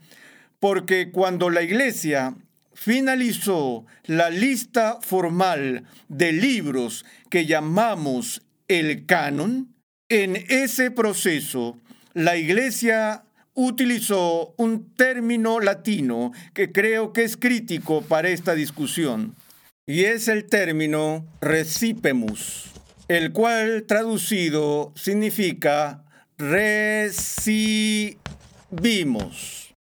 porque 0.61 1.11
cuando 1.11 1.51
la 1.51 1.63
iglesia 1.63 2.37
finalizó 2.79 3.85
la 4.05 4.31
lista 4.31 4.99
formal 5.03 5.83
de 6.09 6.31
libros 6.33 7.05
que 7.29 7.45
llamamos 7.45 8.43
el 8.69 9.05
canon, 9.05 9.75
en 10.09 10.37
ese 10.49 10.93
proceso 10.93 11.77
la 12.15 12.37
Iglesia 12.37 13.25
utilizó 13.55 14.55
un 14.57 14.95
término 14.95 15.59
latino 15.59 16.31
que 16.55 16.71
creo 16.71 17.13
que 17.13 17.25
es 17.25 17.37
crítico 17.37 18.03
para 18.03 18.29
esta 18.29 18.55
discusión, 18.55 19.35
y 19.85 20.05
es 20.05 20.29
el 20.29 20.47
término 20.47 21.27
recipemus, 21.41 22.71
el 23.09 23.33
cual 23.33 23.87
traducido 23.89 24.93
significa 24.95 26.05
recibimos. 26.39 27.99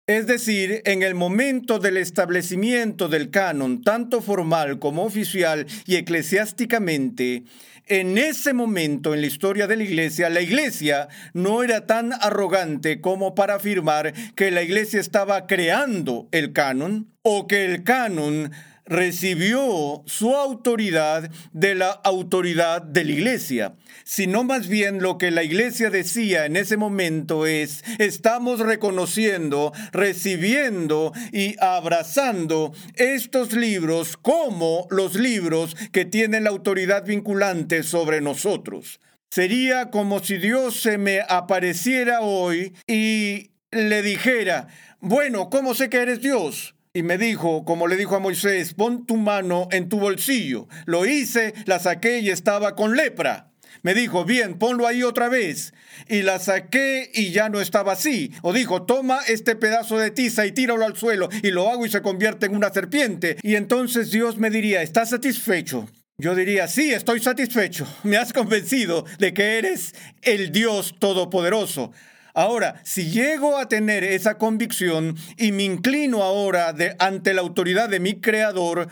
Es 0.09 0.27
decir, 0.27 0.83
en 0.85 1.05
el 1.05 1.15
momento 1.15 1.79
del 1.79 1.97
establecimiento 1.97 3.09
del 3.09 3.31
canon, 3.31 3.83
tanto 3.83 4.21
formal 4.21 4.81
como 4.81 5.05
oficial 5.05 5.65
y 5.87 5.95
eclesiásticamente, 5.95 7.45
en 7.87 8.19
ese 8.19 8.53
momento 8.53 9.15
en 9.15 9.21
la 9.21 9.29
historia 9.29 9.69
de 9.69 9.77
la 9.77 9.85
iglesia, 9.85 10.29
la 10.29 10.41
iglesia 10.41 11.07
no 11.35 11.63
era 11.63 11.87
tan 11.87 12.13
arrogante 12.15 13.01
como 13.01 13.37
para 13.37 13.55
afirmar 13.55 14.13
que 14.35 14.51
la 14.51 14.63
iglesia 14.63 14.99
estaba 14.99 15.47
creando 15.47 16.27
el 16.33 16.53
canon 16.53 17.07
o 17.23 17.47
que 17.47 17.65
el 17.65 17.85
canon 17.85 18.51
recibió 18.93 20.03
su 20.07 20.37
autoridad 20.37 21.31
de 21.53 21.75
la 21.75 21.91
autoridad 21.91 22.83
de 22.83 23.05
la 23.05 23.13
iglesia, 23.13 23.75
sino 24.05 24.45
más 24.45 24.69
bien 24.69 25.03
lo 25.03 25.19
que 25.19 25.31
la 25.31 25.43
iglesia 25.43 25.91
decía 25.91 26.47
en 26.47 26.57
ese 26.57 26.77
momento 26.77 27.47
es, 27.47 27.83
estamos 27.99 28.61
reconociendo, 28.61 29.73
recibiendo 29.93 31.13
y 31.33 31.57
abrazando 31.61 32.73
estos 32.97 33.55
libros 33.55 34.17
como 34.17 34.87
los 34.91 35.15
libros 35.15 35.75
que 35.91 36.05
tienen 36.05 36.45
la 36.45 36.51
autoridad 36.51 37.05
vinculante 37.05 37.83
sobre 37.83 38.21
nosotros. 38.21 39.01
Sería 39.31 39.91
como 39.91 40.23
si 40.23 40.37
Dios 40.37 40.83
se 40.83 40.99
me 40.99 41.21
apareciera 41.27 42.21
hoy 42.21 42.75
y 42.87 43.53
le 43.71 44.03
dijera, 44.03 44.69
bueno, 45.01 45.49
¿cómo 45.49 45.75
sé 45.75 45.89
que 45.89 45.97
eres 46.03 46.21
Dios? 46.21 46.75
Y 46.95 47.03
me 47.03 47.17
dijo, 47.17 47.65
como 47.65 47.87
le 47.87 47.97
dijo 47.97 48.17
a 48.17 48.21
Moisés, 48.21 48.75
pon 48.75 49.07
tu 49.07 49.17
mano 49.17 49.69
en 49.71 49.89
tu 49.89 49.99
bolsillo. 49.99 50.69
Lo 50.85 51.07
hice, 51.07 51.55
la 51.65 51.79
saqué 51.79 52.21
y 52.21 52.29
estaba 52.29 52.77
con 52.77 52.97
lepra. 52.97 53.51
Me 53.83 53.95
dijo, 53.95 54.27
bien, 54.27 54.59
ponlo 54.59 54.87
ahí 54.87 55.03
otra 55.03 55.31
vez. 55.31 55.73
Y 56.07 56.21
la 56.23 56.39
saqué 56.39 57.11
y 57.15 57.31
ya 57.31 57.49
no 57.49 57.63
estaba 57.63 57.93
así. 57.93 58.31
O 58.43 58.53
dijo, 58.53 58.83
toma 58.83 59.21
este 59.27 59.57
pedazo 59.57 59.99
de 59.99 60.11
tiza 60.11 60.45
y 60.45 60.53
tíralo 60.53 60.85
al 60.85 60.97
suelo 60.97 61.31
y 61.43 61.51
lo 61.51 61.71
hago 61.71 61.87
y 61.87 61.91
se 61.91 62.03
convierte 62.03 62.47
en 62.47 62.55
una 62.55 62.71
serpiente. 62.71 63.39
Y 63.43 63.57
entonces 63.57 64.11
Dios 64.11 64.37
me 64.37 64.51
diría, 64.51 64.83
¿estás 64.83 65.11
satisfecho? 65.11 65.89
Yo 66.19 66.35
diría, 66.35 66.69
sí, 66.69 66.93
estoy 66.93 67.21
satisfecho. 67.21 67.87
Me 68.03 68.19
has 68.19 68.35
convencido 68.35 69.07
de 69.19 69.33
que 69.33 69.59
eres 69.59 69.95
el 70.21 70.53
Dios 70.53 70.95
Todopoderoso. 70.99 71.91
Ahora, 72.35 72.81
si 72.85 73.11
llego 73.11 73.59
a 73.59 73.69
tener 73.69 74.05
esa 74.05 74.39
convicción 74.39 75.17
y 75.37 75.53
me 75.53 75.65
inclino 75.65 76.23
ahora 76.23 76.75
ante 76.99 77.35
la 77.35 77.43
autoridad 77.43 77.89
de 77.89 78.01
mi 78.01 78.21
Creador, 78.21 78.89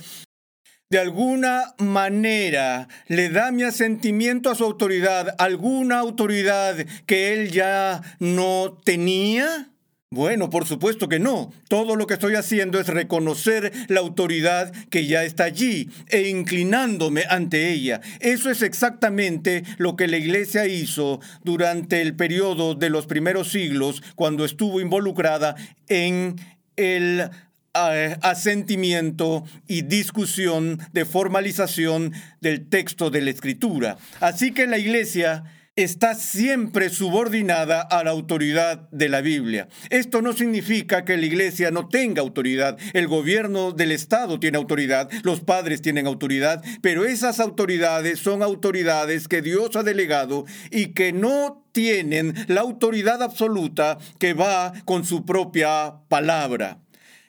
de 0.91 0.99
alguna 0.99 1.75
manera 1.79 2.89
le 3.07 3.31
da 3.31 3.53
mi 3.53 3.63
asentimiento 3.63 4.51
a 4.51 4.57
su 4.57 4.65
autoridad, 4.65 5.37
alguna 5.39 6.01
autoridad 6.01 6.77
que 7.07 7.33
él 7.33 7.51
ya 7.51 8.03
no 8.19 8.79
tenía? 8.85 9.70
Bueno, 10.13 10.51
por 10.51 10.67
supuesto 10.67 11.09
que 11.09 11.21
no. 11.21 11.53
Todo 11.69 11.95
lo 11.95 12.09
que 12.09 12.15
estoy 12.15 12.35
haciendo 12.35 12.81
es 12.81 12.89
reconocer 12.89 13.73
la 13.87 14.01
autoridad 14.01 14.73
que 14.91 15.07
ya 15.07 15.23
está 15.23 15.45
allí 15.45 15.89
e 16.09 16.29
inclinándome 16.29 17.27
ante 17.31 17.71
ella. 17.71 18.01
Eso 18.19 18.51
es 18.51 18.63
exactamente 18.63 19.63
lo 19.79 19.95
que 19.95 20.09
la 20.09 20.17
iglesia 20.17 20.67
hizo 20.67 21.21
durante 21.45 22.03
el 22.03 22.17
periodo 22.17 22.75
de 22.75 22.91
los 22.91 23.07
primeros 23.07 23.53
siglos 23.53 24.03
cuando 24.17 24.45
estuvo 24.45 24.81
involucrada 24.81 25.55
en 25.87 26.41
el 26.75 27.31
eh, 27.75 28.17
asentimiento 28.21 29.45
y 29.69 29.83
discusión 29.83 30.81
de 30.93 31.05
formalización 31.05 32.15
del 32.41 32.69
texto 32.69 33.11
de 33.11 33.21
la 33.21 33.31
escritura. 33.31 33.97
Así 34.19 34.51
que 34.51 34.67
la 34.67 34.79
iglesia 34.79 35.45
está 35.83 36.15
siempre 36.15 36.91
subordinada 36.91 37.81
a 37.81 38.05
la 38.05 38.11
autoridad 38.11 38.89
de 38.91 39.09
la 39.09 39.21
Biblia. 39.21 39.69
Esto 39.91 40.23
no 40.23 40.33
significa 40.33 41.05
que 41.05 41.17
la 41.17 41.27
iglesia 41.27 41.71
no 41.71 41.89
tenga 41.89 42.23
autoridad. 42.23 42.79
El 42.93 43.09
gobierno 43.09 43.73
del 43.73 43.93
Estado 43.93 44.41
tiene 44.41 44.59
autoridad, 44.59 45.11
los 45.23 45.41
padres 45.41 45.83
tienen 45.83 46.07
autoridad, 46.07 46.63
pero 46.83 47.05
esas 47.05 47.41
autoridades 47.41 48.19
son 48.19 48.43
autoridades 48.43 49.29
que 49.29 49.43
Dios 49.43 49.77
ha 49.77 49.83
delegado 49.83 50.45
y 50.71 50.89
que 50.89 51.13
no 51.13 51.65
tienen 51.73 52.35
la 52.49 52.63
autoridad 52.63 53.23
absoluta 53.23 53.99
que 54.19 54.35
va 54.35 54.73
con 54.85 55.05
su 55.05 55.25
propia 55.25 55.95
palabra. 56.09 56.79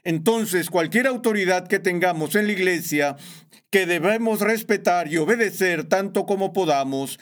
Entonces, 0.03 0.69
cualquier 0.69 1.05
autoridad 1.05 1.67
que 1.67 1.79
tengamos 1.79 2.35
en 2.35 2.47
la 2.47 2.53
iglesia, 2.53 3.17
que 3.69 3.85
debemos 3.85 4.41
respetar 4.41 5.07
y 5.07 5.17
obedecer 5.17 5.83
tanto 5.83 6.25
como 6.25 6.53
podamos, 6.53 7.19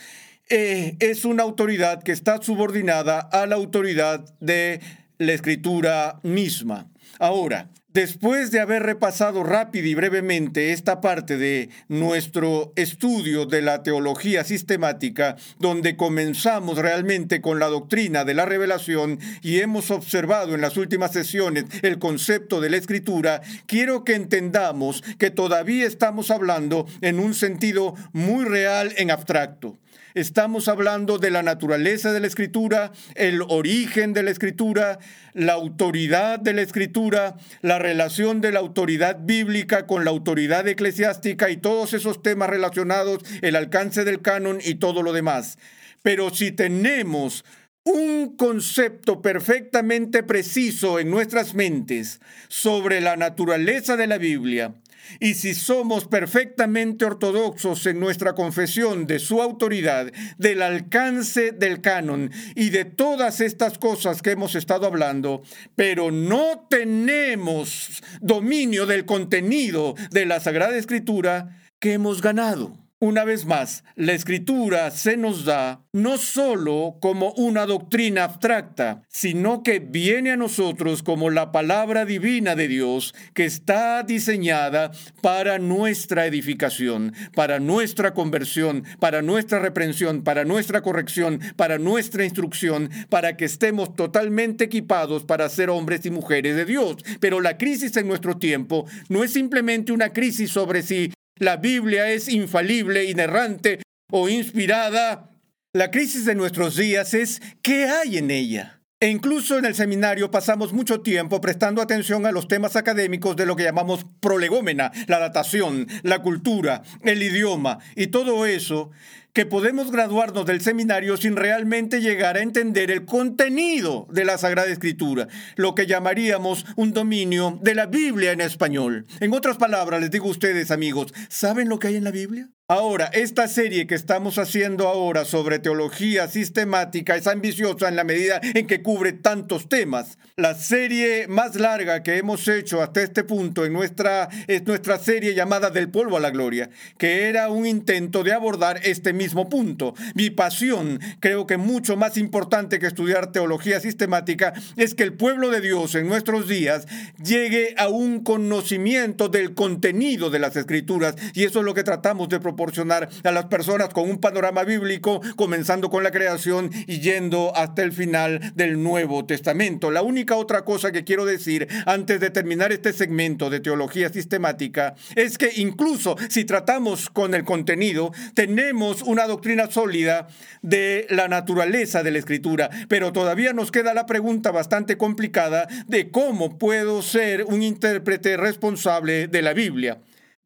eh, 0.49 0.95
es 0.99 1.25
una 1.25 1.43
autoridad 1.43 2.01
que 2.01 2.11
está 2.11 2.41
subordinada 2.41 3.19
a 3.19 3.45
la 3.45 3.55
autoridad 3.55 4.25
de 4.39 4.81
la 5.19 5.33
escritura 5.33 6.19
misma. 6.23 6.87
Ahora, 7.19 7.69
después 7.93 8.49
de 8.49 8.59
haber 8.59 8.81
repasado 8.83 9.43
rápido 9.43 9.87
y 9.87 9.93
brevemente 9.93 10.71
esta 10.71 11.01
parte 11.01 11.37
de 11.37 11.69
nuestro 11.87 12.73
estudio 12.75 13.45
de 13.45 13.61
la 13.61 13.83
teología 13.83 14.43
sistemática, 14.43 15.35
donde 15.59 15.95
comenzamos 15.95 16.77
realmente 16.77 17.41
con 17.41 17.59
la 17.59 17.67
doctrina 17.67 18.25
de 18.25 18.33
la 18.33 18.45
revelación 18.45 19.19
y 19.43 19.59
hemos 19.59 19.91
observado 19.91 20.55
en 20.55 20.61
las 20.61 20.77
últimas 20.77 21.11
sesiones 21.11 21.65
el 21.83 21.99
concepto 21.99 22.59
de 22.59 22.71
la 22.71 22.77
escritura, 22.77 23.41
quiero 23.67 24.03
que 24.03 24.15
entendamos 24.15 25.03
que 25.19 25.29
todavía 25.29 25.85
estamos 25.85 26.31
hablando 26.31 26.87
en 27.01 27.19
un 27.19 27.35
sentido 27.35 27.93
muy 28.13 28.45
real 28.45 28.93
en 28.97 29.11
abstracto. 29.11 29.77
Estamos 30.15 30.67
hablando 30.67 31.19
de 31.19 31.29
la 31.29 31.43
naturaleza 31.43 32.11
de 32.11 32.19
la 32.19 32.25
escritura, 32.25 32.91
el 33.13 33.43
origen 33.43 34.13
de 34.13 34.23
la 34.23 34.31
escritura, 34.31 34.97
la 35.33 35.53
autoridad 35.53 36.39
de 36.39 36.53
la 36.53 36.63
escritura, 36.63 37.35
la 37.61 37.77
relación 37.77 38.41
de 38.41 38.51
la 38.51 38.59
autoridad 38.59 39.19
bíblica 39.21 39.85
con 39.85 40.05
la 40.05 40.09
autoridad 40.09 40.67
eclesiástica 40.67 41.51
y 41.51 41.57
todos 41.57 41.93
esos 41.93 42.23
temas 42.23 42.49
relacionados, 42.49 43.23
el 43.43 43.55
alcance 43.55 44.03
del 44.03 44.21
canon 44.21 44.57
y 44.63 44.75
todo 44.75 45.03
lo 45.03 45.13
demás. 45.13 45.59
Pero 46.01 46.31
si 46.31 46.51
tenemos 46.51 47.45
un 47.83 48.35
concepto 48.35 49.21
perfectamente 49.21 50.23
preciso 50.23 50.99
en 50.99 51.11
nuestras 51.11 51.53
mentes 51.53 52.19
sobre 52.47 52.99
la 52.99 53.15
naturaleza 53.15 53.95
de 53.95 54.07
la 54.07 54.17
Biblia, 54.17 54.73
y 55.19 55.33
si 55.35 55.53
somos 55.53 56.05
perfectamente 56.05 57.05
ortodoxos 57.05 57.85
en 57.85 57.99
nuestra 57.99 58.33
confesión 58.33 59.07
de 59.07 59.19
su 59.19 59.41
autoridad, 59.41 60.11
del 60.37 60.61
alcance 60.61 61.51
del 61.51 61.81
canon 61.81 62.31
y 62.55 62.69
de 62.69 62.85
todas 62.85 63.41
estas 63.41 63.77
cosas 63.77 64.21
que 64.21 64.31
hemos 64.31 64.55
estado 64.55 64.85
hablando, 64.87 65.41
pero 65.75 66.11
no 66.11 66.67
tenemos 66.69 68.01
dominio 68.21 68.85
del 68.85 69.05
contenido 69.05 69.95
de 70.11 70.25
la 70.25 70.39
Sagrada 70.39 70.77
Escritura, 70.77 71.59
que 71.79 71.93
hemos 71.93 72.21
ganado? 72.21 72.88
Una 73.01 73.23
vez 73.23 73.45
más, 73.45 73.85
la 73.95 74.11
escritura 74.11 74.91
se 74.91 75.15
nos 75.15 75.45
da 75.45 75.85
no 75.93 76.17
solo 76.17 76.97
como 76.99 77.31
una 77.37 77.65
doctrina 77.65 78.25
abstracta, 78.25 79.03
sino 79.07 79.63
que 79.63 79.79
viene 79.79 80.31
a 80.31 80.35
nosotros 80.35 81.01
como 81.01 81.29
la 81.29 81.53
palabra 81.53 82.03
divina 82.03 82.57
de 82.57 82.67
Dios 82.67 83.15
que 83.33 83.45
está 83.45 84.03
diseñada 84.03 84.91
para 85.21 85.59
nuestra 85.59 86.25
edificación, 86.25 87.13
para 87.33 87.61
nuestra 87.61 88.13
conversión, 88.13 88.83
para 88.99 89.21
nuestra 89.21 89.59
reprensión, 89.59 90.21
para 90.21 90.43
nuestra 90.43 90.81
corrección, 90.81 91.39
para 91.55 91.77
nuestra 91.77 92.25
instrucción, 92.25 92.89
para 93.07 93.37
que 93.37 93.45
estemos 93.45 93.95
totalmente 93.95 94.65
equipados 94.65 95.23
para 95.23 95.47
ser 95.47 95.69
hombres 95.69 96.05
y 96.05 96.11
mujeres 96.11 96.57
de 96.57 96.65
Dios. 96.65 96.97
Pero 97.21 97.39
la 97.39 97.57
crisis 97.57 97.95
en 97.95 98.09
nuestro 98.09 98.35
tiempo 98.35 98.87
no 99.07 99.23
es 99.23 99.31
simplemente 99.31 99.93
una 99.93 100.11
crisis 100.11 100.51
sobre 100.51 100.81
si 100.81 101.13
la 101.39 101.57
Biblia 101.57 102.11
es 102.11 102.27
infalible, 102.27 103.05
inerrante 103.05 103.81
o 104.11 104.29
inspirada. 104.29 105.29
La 105.73 105.89
crisis 105.89 106.25
de 106.25 106.35
nuestros 106.35 106.75
días 106.75 107.13
es 107.13 107.41
¿qué 107.61 107.85
hay 107.85 108.17
en 108.17 108.29
ella? 108.29 108.81
E 109.01 109.07
incluso 109.07 109.57
en 109.57 109.63
el 109.63 109.75
seminario 109.75 110.29
pasamos 110.29 110.73
mucho 110.73 110.99
tiempo 110.99 111.39
prestando 111.39 111.81
atención 111.81 112.25
a 112.25 112.33
los 112.33 112.49
temas 112.49 112.75
académicos 112.75 113.37
de 113.37 113.45
lo 113.45 113.55
que 113.55 113.63
llamamos 113.63 114.05
prolegómena, 114.19 114.91
la 115.07 115.19
datación, 115.19 115.87
la 116.03 116.21
cultura, 116.21 116.81
el 117.03 117.23
idioma 117.23 117.79
y 117.95 118.07
todo 118.07 118.45
eso 118.45 118.91
que 119.39 119.45
podemos 119.45 119.89
graduarnos 119.89 120.45
del 120.45 120.59
seminario 120.59 121.15
sin 121.15 121.37
realmente 121.37 122.01
llegar 122.01 122.35
a 122.35 122.41
entender 122.41 122.91
el 122.91 123.05
contenido 123.05 124.05
de 124.11 124.25
la 124.25 124.37
Sagrada 124.37 124.69
Escritura, 124.69 125.29
lo 125.55 125.75
que 125.75 125.87
llamaríamos 125.87 126.65
un 126.75 126.91
dominio 126.91 127.57
de 127.61 127.73
la 127.73 127.85
Biblia 127.85 128.33
en 128.33 128.41
español. 128.41 129.05
En 129.21 129.33
otras 129.33 129.55
palabras, 129.55 130.01
les 130.01 130.11
digo 130.11 130.27
a 130.27 130.31
ustedes, 130.31 130.71
amigos, 130.71 131.13
¿saben 131.29 131.69
lo 131.69 131.79
que 131.79 131.87
hay 131.87 131.95
en 131.95 132.03
la 132.03 132.11
Biblia? 132.11 132.49
Ahora, 132.71 133.09
esta 133.13 133.47
serie 133.47 133.87
que 133.87 133.95
estamos 133.95 134.37
haciendo 134.37 134.87
ahora 134.87 135.25
sobre 135.25 135.57
teología 135.57 136.27
sistemática 136.27 137.15
es 137.15 137.25
ambiciosa 137.25 137.89
en 137.89 137.95
la 137.95 138.03
medida 138.03 138.39
en 138.43 138.67
que 138.67 138.83
cubre 138.83 139.11
tantos 139.11 139.67
temas. 139.67 140.19
La 140.35 140.53
serie 140.53 141.27
más 141.27 141.55
larga 141.55 142.03
que 142.03 142.17
hemos 142.17 142.47
hecho 142.47 142.83
hasta 142.83 143.01
este 143.01 143.23
punto 143.23 143.65
en 143.65 143.73
nuestra, 143.73 144.29
es 144.45 144.67
nuestra 144.67 144.99
serie 144.99 145.33
llamada 145.33 145.71
Del 145.71 145.89
polvo 145.89 146.17
a 146.17 146.19
la 146.19 146.29
gloria, 146.29 146.69
que 146.99 147.27
era 147.27 147.49
un 147.49 147.65
intento 147.65 148.23
de 148.23 148.33
abordar 148.33 148.79
este 148.83 149.13
mismo 149.13 149.49
punto. 149.49 149.95
Mi 150.13 150.29
pasión, 150.29 150.99
creo 151.19 151.47
que 151.47 151.57
mucho 151.57 151.97
más 151.97 152.17
importante 152.17 152.77
que 152.77 152.85
estudiar 152.85 153.31
teología 153.31 153.79
sistemática, 153.79 154.53
es 154.77 154.93
que 154.93 155.01
el 155.01 155.13
pueblo 155.13 155.49
de 155.49 155.61
Dios 155.61 155.95
en 155.95 156.07
nuestros 156.07 156.47
días 156.47 156.85
llegue 157.17 157.73
a 157.79 157.87
un 157.87 158.23
conocimiento 158.23 159.27
del 159.27 159.55
contenido 159.55 160.29
de 160.29 160.37
las 160.37 160.55
escrituras 160.55 161.15
y 161.33 161.45
eso 161.45 161.61
es 161.61 161.65
lo 161.65 161.73
que 161.73 161.83
tratamos 161.83 162.29
de 162.29 162.39
proponer 162.39 162.58
proporcionar 162.59 163.07
a 163.23 163.31
las 163.31 163.45
personas 163.45 163.87
con 163.87 164.09
un 164.09 164.19
panorama 164.19 164.65
bíblico, 164.65 165.21
comenzando 165.37 165.89
con 165.89 166.03
la 166.03 166.11
creación 166.11 166.69
y 166.87 166.99
yendo 166.99 167.55
hasta 167.55 167.83
el 167.83 167.93
final 167.93 168.51
del 168.53 168.83
Nuevo 168.83 169.25
Testamento. 169.25 169.91
La 169.91 170.01
única 170.01 170.35
otra 170.35 170.65
cosa 170.65 170.91
que 170.91 171.05
quiero 171.05 171.23
decir 171.23 171.69
antes 171.85 172.19
de 172.19 172.31
terminar 172.31 172.73
este 172.73 172.91
segmento 172.91 173.49
de 173.49 173.61
teología 173.61 174.09
sistemática 174.09 174.95
es 175.15 175.37
que 175.37 175.51
incluso 175.55 176.17
si 176.27 176.43
tratamos 176.43 177.09
con 177.09 177.33
el 177.33 177.45
contenido, 177.45 178.11
tenemos 178.33 179.03
una 179.03 179.25
doctrina 179.25 179.71
sólida 179.71 180.27
de 180.61 181.07
la 181.09 181.29
naturaleza 181.29 182.03
de 182.03 182.11
la 182.11 182.19
escritura, 182.19 182.69
pero 182.89 183.13
todavía 183.13 183.53
nos 183.53 183.71
queda 183.71 183.93
la 183.93 184.05
pregunta 184.05 184.51
bastante 184.51 184.97
complicada 184.97 185.69
de 185.87 186.11
cómo 186.11 186.57
puedo 186.57 187.01
ser 187.03 187.45
un 187.45 187.63
intérprete 187.63 188.35
responsable 188.35 189.29
de 189.29 189.41
la 189.41 189.53
Biblia. 189.53 189.99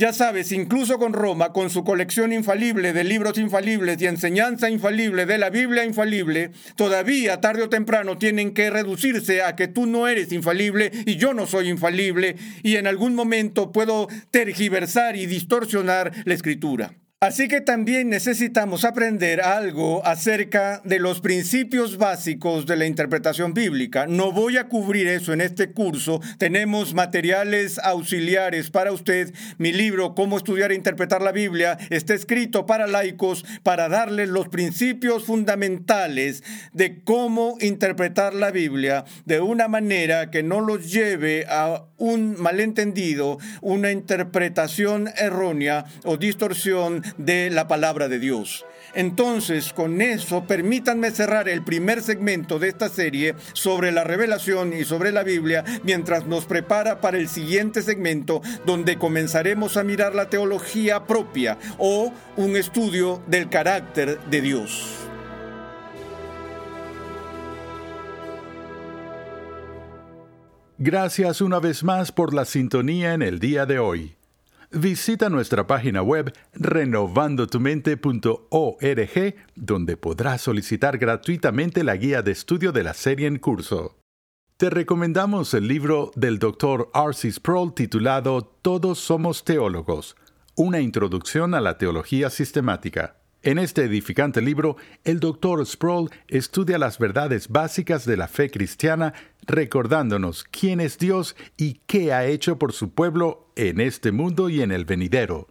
Ya 0.03 0.11
sabes, 0.11 0.51
incluso 0.51 0.99
con 0.99 1.13
Roma, 1.13 1.53
con 1.53 1.69
su 1.69 1.85
colección 1.85 2.33
infalible 2.33 2.91
de 2.91 3.05
libros 3.05 3.37
infalibles 3.37 4.01
y 4.01 4.07
enseñanza 4.07 4.69
infalible 4.69 5.25
de 5.25 5.37
la 5.37 5.49
Biblia 5.49 5.85
infalible, 5.85 6.51
todavía 6.75 7.39
tarde 7.39 7.63
o 7.63 7.69
temprano 7.69 8.17
tienen 8.17 8.53
que 8.53 8.69
reducirse 8.69 9.43
a 9.43 9.55
que 9.55 9.69
tú 9.69 9.85
no 9.85 10.09
eres 10.09 10.33
infalible 10.33 10.91
y 11.05 11.15
yo 11.15 11.33
no 11.33 11.47
soy 11.47 11.69
infalible 11.69 12.35
y 12.63 12.75
en 12.75 12.87
algún 12.87 13.15
momento 13.15 13.71
puedo 13.71 14.09
tergiversar 14.29 15.15
y 15.15 15.25
distorsionar 15.25 16.11
la 16.25 16.33
escritura. 16.33 16.91
Así 17.23 17.47
que 17.47 17.61
también 17.61 18.09
necesitamos 18.09 18.83
aprender 18.83 19.39
algo 19.39 20.05
acerca 20.05 20.81
de 20.83 20.99
los 20.99 21.21
principios 21.21 21.97
básicos 21.97 22.65
de 22.65 22.75
la 22.75 22.85
interpretación 22.85 23.53
bíblica. 23.53 24.07
No 24.07 24.33
voy 24.33 24.57
a 24.57 24.67
cubrir 24.67 25.07
eso 25.07 25.31
en 25.31 25.39
este 25.39 25.71
curso. 25.71 26.19
Tenemos 26.37 26.93
materiales 26.93 27.79
auxiliares 27.79 28.69
para 28.71 28.91
usted. 28.91 29.33
Mi 29.57 29.71
libro, 29.71 30.15
Cómo 30.15 30.35
estudiar 30.35 30.73
e 30.73 30.75
interpretar 30.75 31.21
la 31.21 31.31
Biblia, 31.31 31.77
está 31.91 32.13
escrito 32.13 32.65
para 32.65 32.87
laicos 32.87 33.45
para 33.63 33.87
darles 33.87 34.27
los 34.27 34.49
principios 34.49 35.23
fundamentales 35.23 36.43
de 36.73 37.03
cómo 37.05 37.55
interpretar 37.61 38.33
la 38.33 38.51
Biblia 38.51 39.05
de 39.23 39.39
una 39.39 39.69
manera 39.69 40.29
que 40.29 40.43
no 40.43 40.59
los 40.59 40.91
lleve 40.91 41.45
a 41.47 41.85
un 41.97 42.35
malentendido, 42.37 43.37
una 43.61 43.91
interpretación 43.91 45.07
errónea 45.15 45.85
o 46.03 46.17
distorsión 46.17 47.01
de 47.17 47.49
la 47.49 47.67
palabra 47.67 48.07
de 48.07 48.19
Dios. 48.19 48.65
Entonces, 48.95 49.73
con 49.73 50.01
eso, 50.01 50.45
permítanme 50.45 51.11
cerrar 51.11 51.49
el 51.49 51.63
primer 51.63 52.01
segmento 52.01 52.59
de 52.59 52.69
esta 52.69 52.89
serie 52.89 53.35
sobre 53.53 53.91
la 53.91 54.03
revelación 54.03 54.73
y 54.73 54.83
sobre 54.85 55.11
la 55.11 55.23
Biblia, 55.23 55.63
mientras 55.83 56.27
nos 56.27 56.45
prepara 56.45 57.01
para 57.01 57.17
el 57.17 57.27
siguiente 57.27 57.81
segmento, 57.81 58.41
donde 58.65 58.97
comenzaremos 58.97 59.77
a 59.77 59.83
mirar 59.83 60.13
la 60.13 60.29
teología 60.29 61.05
propia 61.05 61.57
o 61.79 62.13
un 62.37 62.55
estudio 62.55 63.21
del 63.27 63.49
carácter 63.49 64.19
de 64.29 64.41
Dios. 64.41 65.03
Gracias 70.77 71.41
una 71.41 71.59
vez 71.59 71.83
más 71.83 72.11
por 72.11 72.33
la 72.33 72.45
sintonía 72.45 73.13
en 73.13 73.21
el 73.21 73.39
día 73.39 73.65
de 73.65 73.79
hoy. 73.79 74.17
Visita 74.75 75.29
nuestra 75.29 75.67
página 75.67 76.01
web 76.01 76.33
renovandotumente.org, 76.53 79.35
donde 79.53 79.97
podrás 79.97 80.41
solicitar 80.41 80.97
gratuitamente 80.97 81.83
la 81.83 81.95
guía 81.95 82.23
de 82.23 82.31
estudio 82.31 82.71
de 82.71 82.83
la 82.83 82.95
serie 82.95 83.27
en 83.27 83.37
curso. 83.37 83.99
Te 84.57 84.71
recomendamos 84.71 85.53
el 85.53 85.67
libro 85.67 86.09
del 86.15 86.39
Dr. 86.39 86.89
R.C. 86.91 87.33
Sproul 87.33 87.75
titulado 87.75 88.41
Todos 88.41 88.97
somos 88.97 89.43
teólogos, 89.43 90.15
una 90.55 90.79
introducción 90.79 91.53
a 91.53 91.61
la 91.61 91.77
teología 91.77 92.31
sistemática. 92.31 93.17
En 93.45 93.59
este 93.59 93.83
edificante 93.83 94.41
libro, 94.41 94.77
el 95.03 95.19
Dr. 95.19 95.65
Sproul 95.65 96.09
estudia 96.29 96.77
las 96.77 96.97
verdades 96.97 97.49
básicas 97.49 98.05
de 98.05 98.15
la 98.15 98.29
fe 98.29 98.49
cristiana, 98.49 99.13
recordándonos 99.45 100.45
quién 100.45 100.79
es 100.79 100.97
Dios 100.97 101.35
y 101.57 101.81
qué 101.85 102.13
ha 102.13 102.25
hecho 102.25 102.57
por 102.57 102.71
su 102.71 102.91
pueblo 102.91 103.51
en 103.57 103.81
este 103.81 104.13
mundo 104.13 104.47
y 104.47 104.61
en 104.61 104.71
el 104.71 104.85
venidero. 104.85 105.49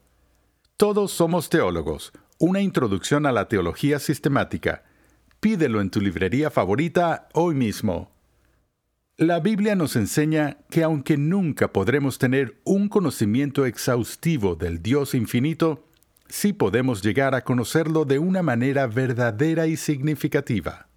Todos 0.78 1.12
somos 1.12 1.50
teólogos, 1.50 2.14
una 2.38 2.62
introducción 2.62 3.26
a 3.26 3.32
la 3.32 3.48
teología 3.48 3.98
sistemática. 3.98 4.84
Pídelo 5.40 5.82
en 5.82 5.90
tu 5.90 6.00
librería 6.00 6.50
favorita 6.50 7.28
hoy 7.34 7.54
mismo. 7.54 8.10
La 9.18 9.40
Biblia 9.40 9.76
nos 9.76 9.96
enseña 9.96 10.56
que 10.70 10.82
aunque 10.82 11.18
nunca 11.18 11.74
podremos 11.74 12.16
tener 12.16 12.58
un 12.64 12.88
conocimiento 12.88 13.66
exhaustivo 13.66 14.54
del 14.54 14.82
Dios 14.82 15.14
infinito, 15.14 15.91
sí 16.28 16.52
podemos 16.52 17.02
llegar 17.02 17.34
a 17.34 17.42
conocerlo 17.42 18.04
de 18.04 18.18
una 18.18 18.42
manera 18.42 18.86
verdadera 18.86 19.66
y 19.66 19.76
significativa. 19.76 20.88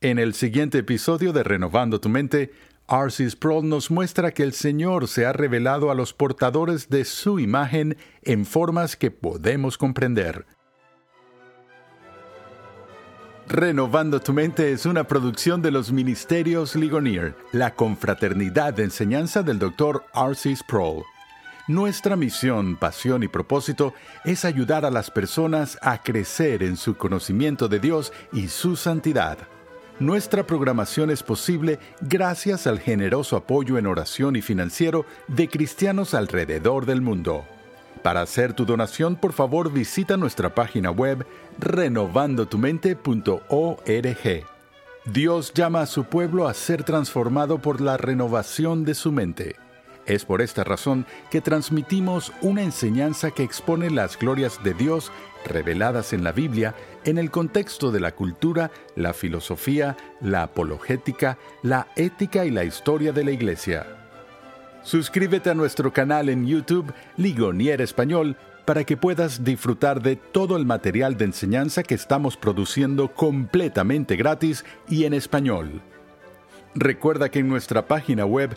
En 0.00 0.18
el 0.18 0.34
siguiente 0.34 0.78
episodio 0.78 1.32
de 1.32 1.42
Renovando 1.42 2.00
tu 2.00 2.08
Mente, 2.08 2.50
R.C. 2.88 3.30
Sproul 3.30 3.68
nos 3.68 3.90
muestra 3.90 4.32
que 4.32 4.42
el 4.42 4.52
Señor 4.52 5.08
se 5.08 5.26
ha 5.26 5.32
revelado 5.32 5.90
a 5.90 5.94
los 5.94 6.12
portadores 6.12 6.88
de 6.88 7.04
su 7.04 7.38
imagen 7.38 7.96
en 8.22 8.44
formas 8.44 8.96
que 8.96 9.10
podemos 9.10 9.78
comprender. 9.78 10.44
Renovando 13.48 14.20
tu 14.20 14.32
mente 14.32 14.72
es 14.72 14.86
una 14.86 15.04
producción 15.04 15.62
de 15.62 15.70
los 15.70 15.92
Ministerios 15.92 16.74
Ligonier, 16.74 17.36
la 17.52 17.74
confraternidad 17.74 18.72
de 18.72 18.84
enseñanza 18.84 19.42
del 19.42 19.58
Dr. 19.58 20.04
R.C. 20.14 20.56
Sproul. 20.56 21.04
Nuestra 21.72 22.16
misión, 22.16 22.76
pasión 22.76 23.22
y 23.22 23.28
propósito 23.28 23.94
es 24.26 24.44
ayudar 24.44 24.84
a 24.84 24.90
las 24.90 25.10
personas 25.10 25.78
a 25.80 26.02
crecer 26.02 26.62
en 26.62 26.76
su 26.76 26.98
conocimiento 26.98 27.66
de 27.66 27.80
Dios 27.80 28.12
y 28.30 28.48
su 28.48 28.76
santidad. 28.76 29.38
Nuestra 29.98 30.46
programación 30.46 31.10
es 31.10 31.22
posible 31.22 31.78
gracias 32.02 32.66
al 32.66 32.78
generoso 32.78 33.36
apoyo 33.36 33.78
en 33.78 33.86
oración 33.86 34.36
y 34.36 34.42
financiero 34.42 35.06
de 35.28 35.48
cristianos 35.48 36.12
alrededor 36.12 36.84
del 36.84 37.00
mundo. 37.00 37.46
Para 38.02 38.20
hacer 38.20 38.52
tu 38.52 38.66
donación, 38.66 39.16
por 39.16 39.32
favor 39.32 39.72
visita 39.72 40.18
nuestra 40.18 40.54
página 40.54 40.90
web 40.90 41.24
renovandotumente.org. 41.58 44.44
Dios 45.06 45.54
llama 45.54 45.80
a 45.80 45.86
su 45.86 46.04
pueblo 46.04 46.48
a 46.48 46.52
ser 46.52 46.84
transformado 46.84 47.60
por 47.60 47.80
la 47.80 47.96
renovación 47.96 48.84
de 48.84 48.92
su 48.92 49.10
mente. 49.10 49.61
Es 50.06 50.24
por 50.24 50.42
esta 50.42 50.64
razón 50.64 51.06
que 51.30 51.40
transmitimos 51.40 52.32
una 52.40 52.62
enseñanza 52.62 53.30
que 53.30 53.44
expone 53.44 53.88
las 53.90 54.18
glorias 54.18 54.62
de 54.64 54.74
Dios 54.74 55.12
reveladas 55.44 56.12
en 56.12 56.24
la 56.24 56.32
Biblia 56.32 56.74
en 57.04 57.18
el 57.18 57.30
contexto 57.30 57.92
de 57.92 58.00
la 58.00 58.12
cultura, 58.12 58.70
la 58.96 59.12
filosofía, 59.12 59.96
la 60.20 60.42
apologética, 60.44 61.38
la 61.62 61.86
ética 61.94 62.44
y 62.44 62.50
la 62.50 62.64
historia 62.64 63.12
de 63.12 63.24
la 63.24 63.30
Iglesia. 63.30 63.86
Suscríbete 64.82 65.50
a 65.50 65.54
nuestro 65.54 65.92
canal 65.92 66.28
en 66.28 66.46
YouTube 66.46 66.92
Ligonier 67.16 67.80
Español 67.80 68.36
para 68.64 68.82
que 68.84 68.96
puedas 68.96 69.44
disfrutar 69.44 70.02
de 70.02 70.16
todo 70.16 70.56
el 70.56 70.66
material 70.66 71.16
de 71.16 71.26
enseñanza 71.26 71.84
que 71.84 71.94
estamos 71.94 72.36
produciendo 72.36 73.12
completamente 73.12 74.16
gratis 74.16 74.64
y 74.88 75.04
en 75.04 75.14
español. 75.14 75.82
Recuerda 76.74 77.28
que 77.28 77.40
en 77.40 77.48
nuestra 77.48 77.86
página 77.86 78.24
web 78.24 78.56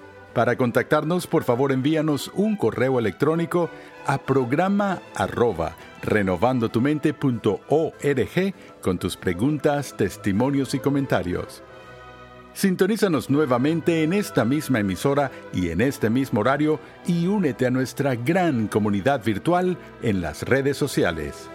Para 0.33 0.55
contactarnos, 0.55 1.27
por 1.27 1.43
favor 1.43 1.73
envíanos 1.73 2.31
un 2.35 2.55
correo 2.55 2.99
electrónico 2.99 3.69
a 4.05 4.17
programa 4.17 5.01
arroba 5.13 5.75
renovandotumente.org 6.01 8.53
con 8.81 8.97
tus 8.97 9.17
preguntas, 9.17 9.93
testimonios 9.95 10.73
y 10.73 10.79
comentarios. 10.79 11.61
Sintonízanos 12.53 13.29
nuevamente 13.29 14.03
en 14.03 14.13
esta 14.13 14.45
misma 14.45 14.79
emisora 14.79 15.31
y 15.53 15.69
en 15.69 15.81
este 15.81 16.09
mismo 16.09 16.39
horario 16.41 16.79
y 17.07 17.27
únete 17.27 17.65
a 17.65 17.71
nuestra 17.71 18.15
gran 18.15 18.67
comunidad 18.67 19.23
virtual 19.23 19.77
en 20.01 20.21
las 20.21 20.43
redes 20.43 20.77
sociales. 20.77 21.49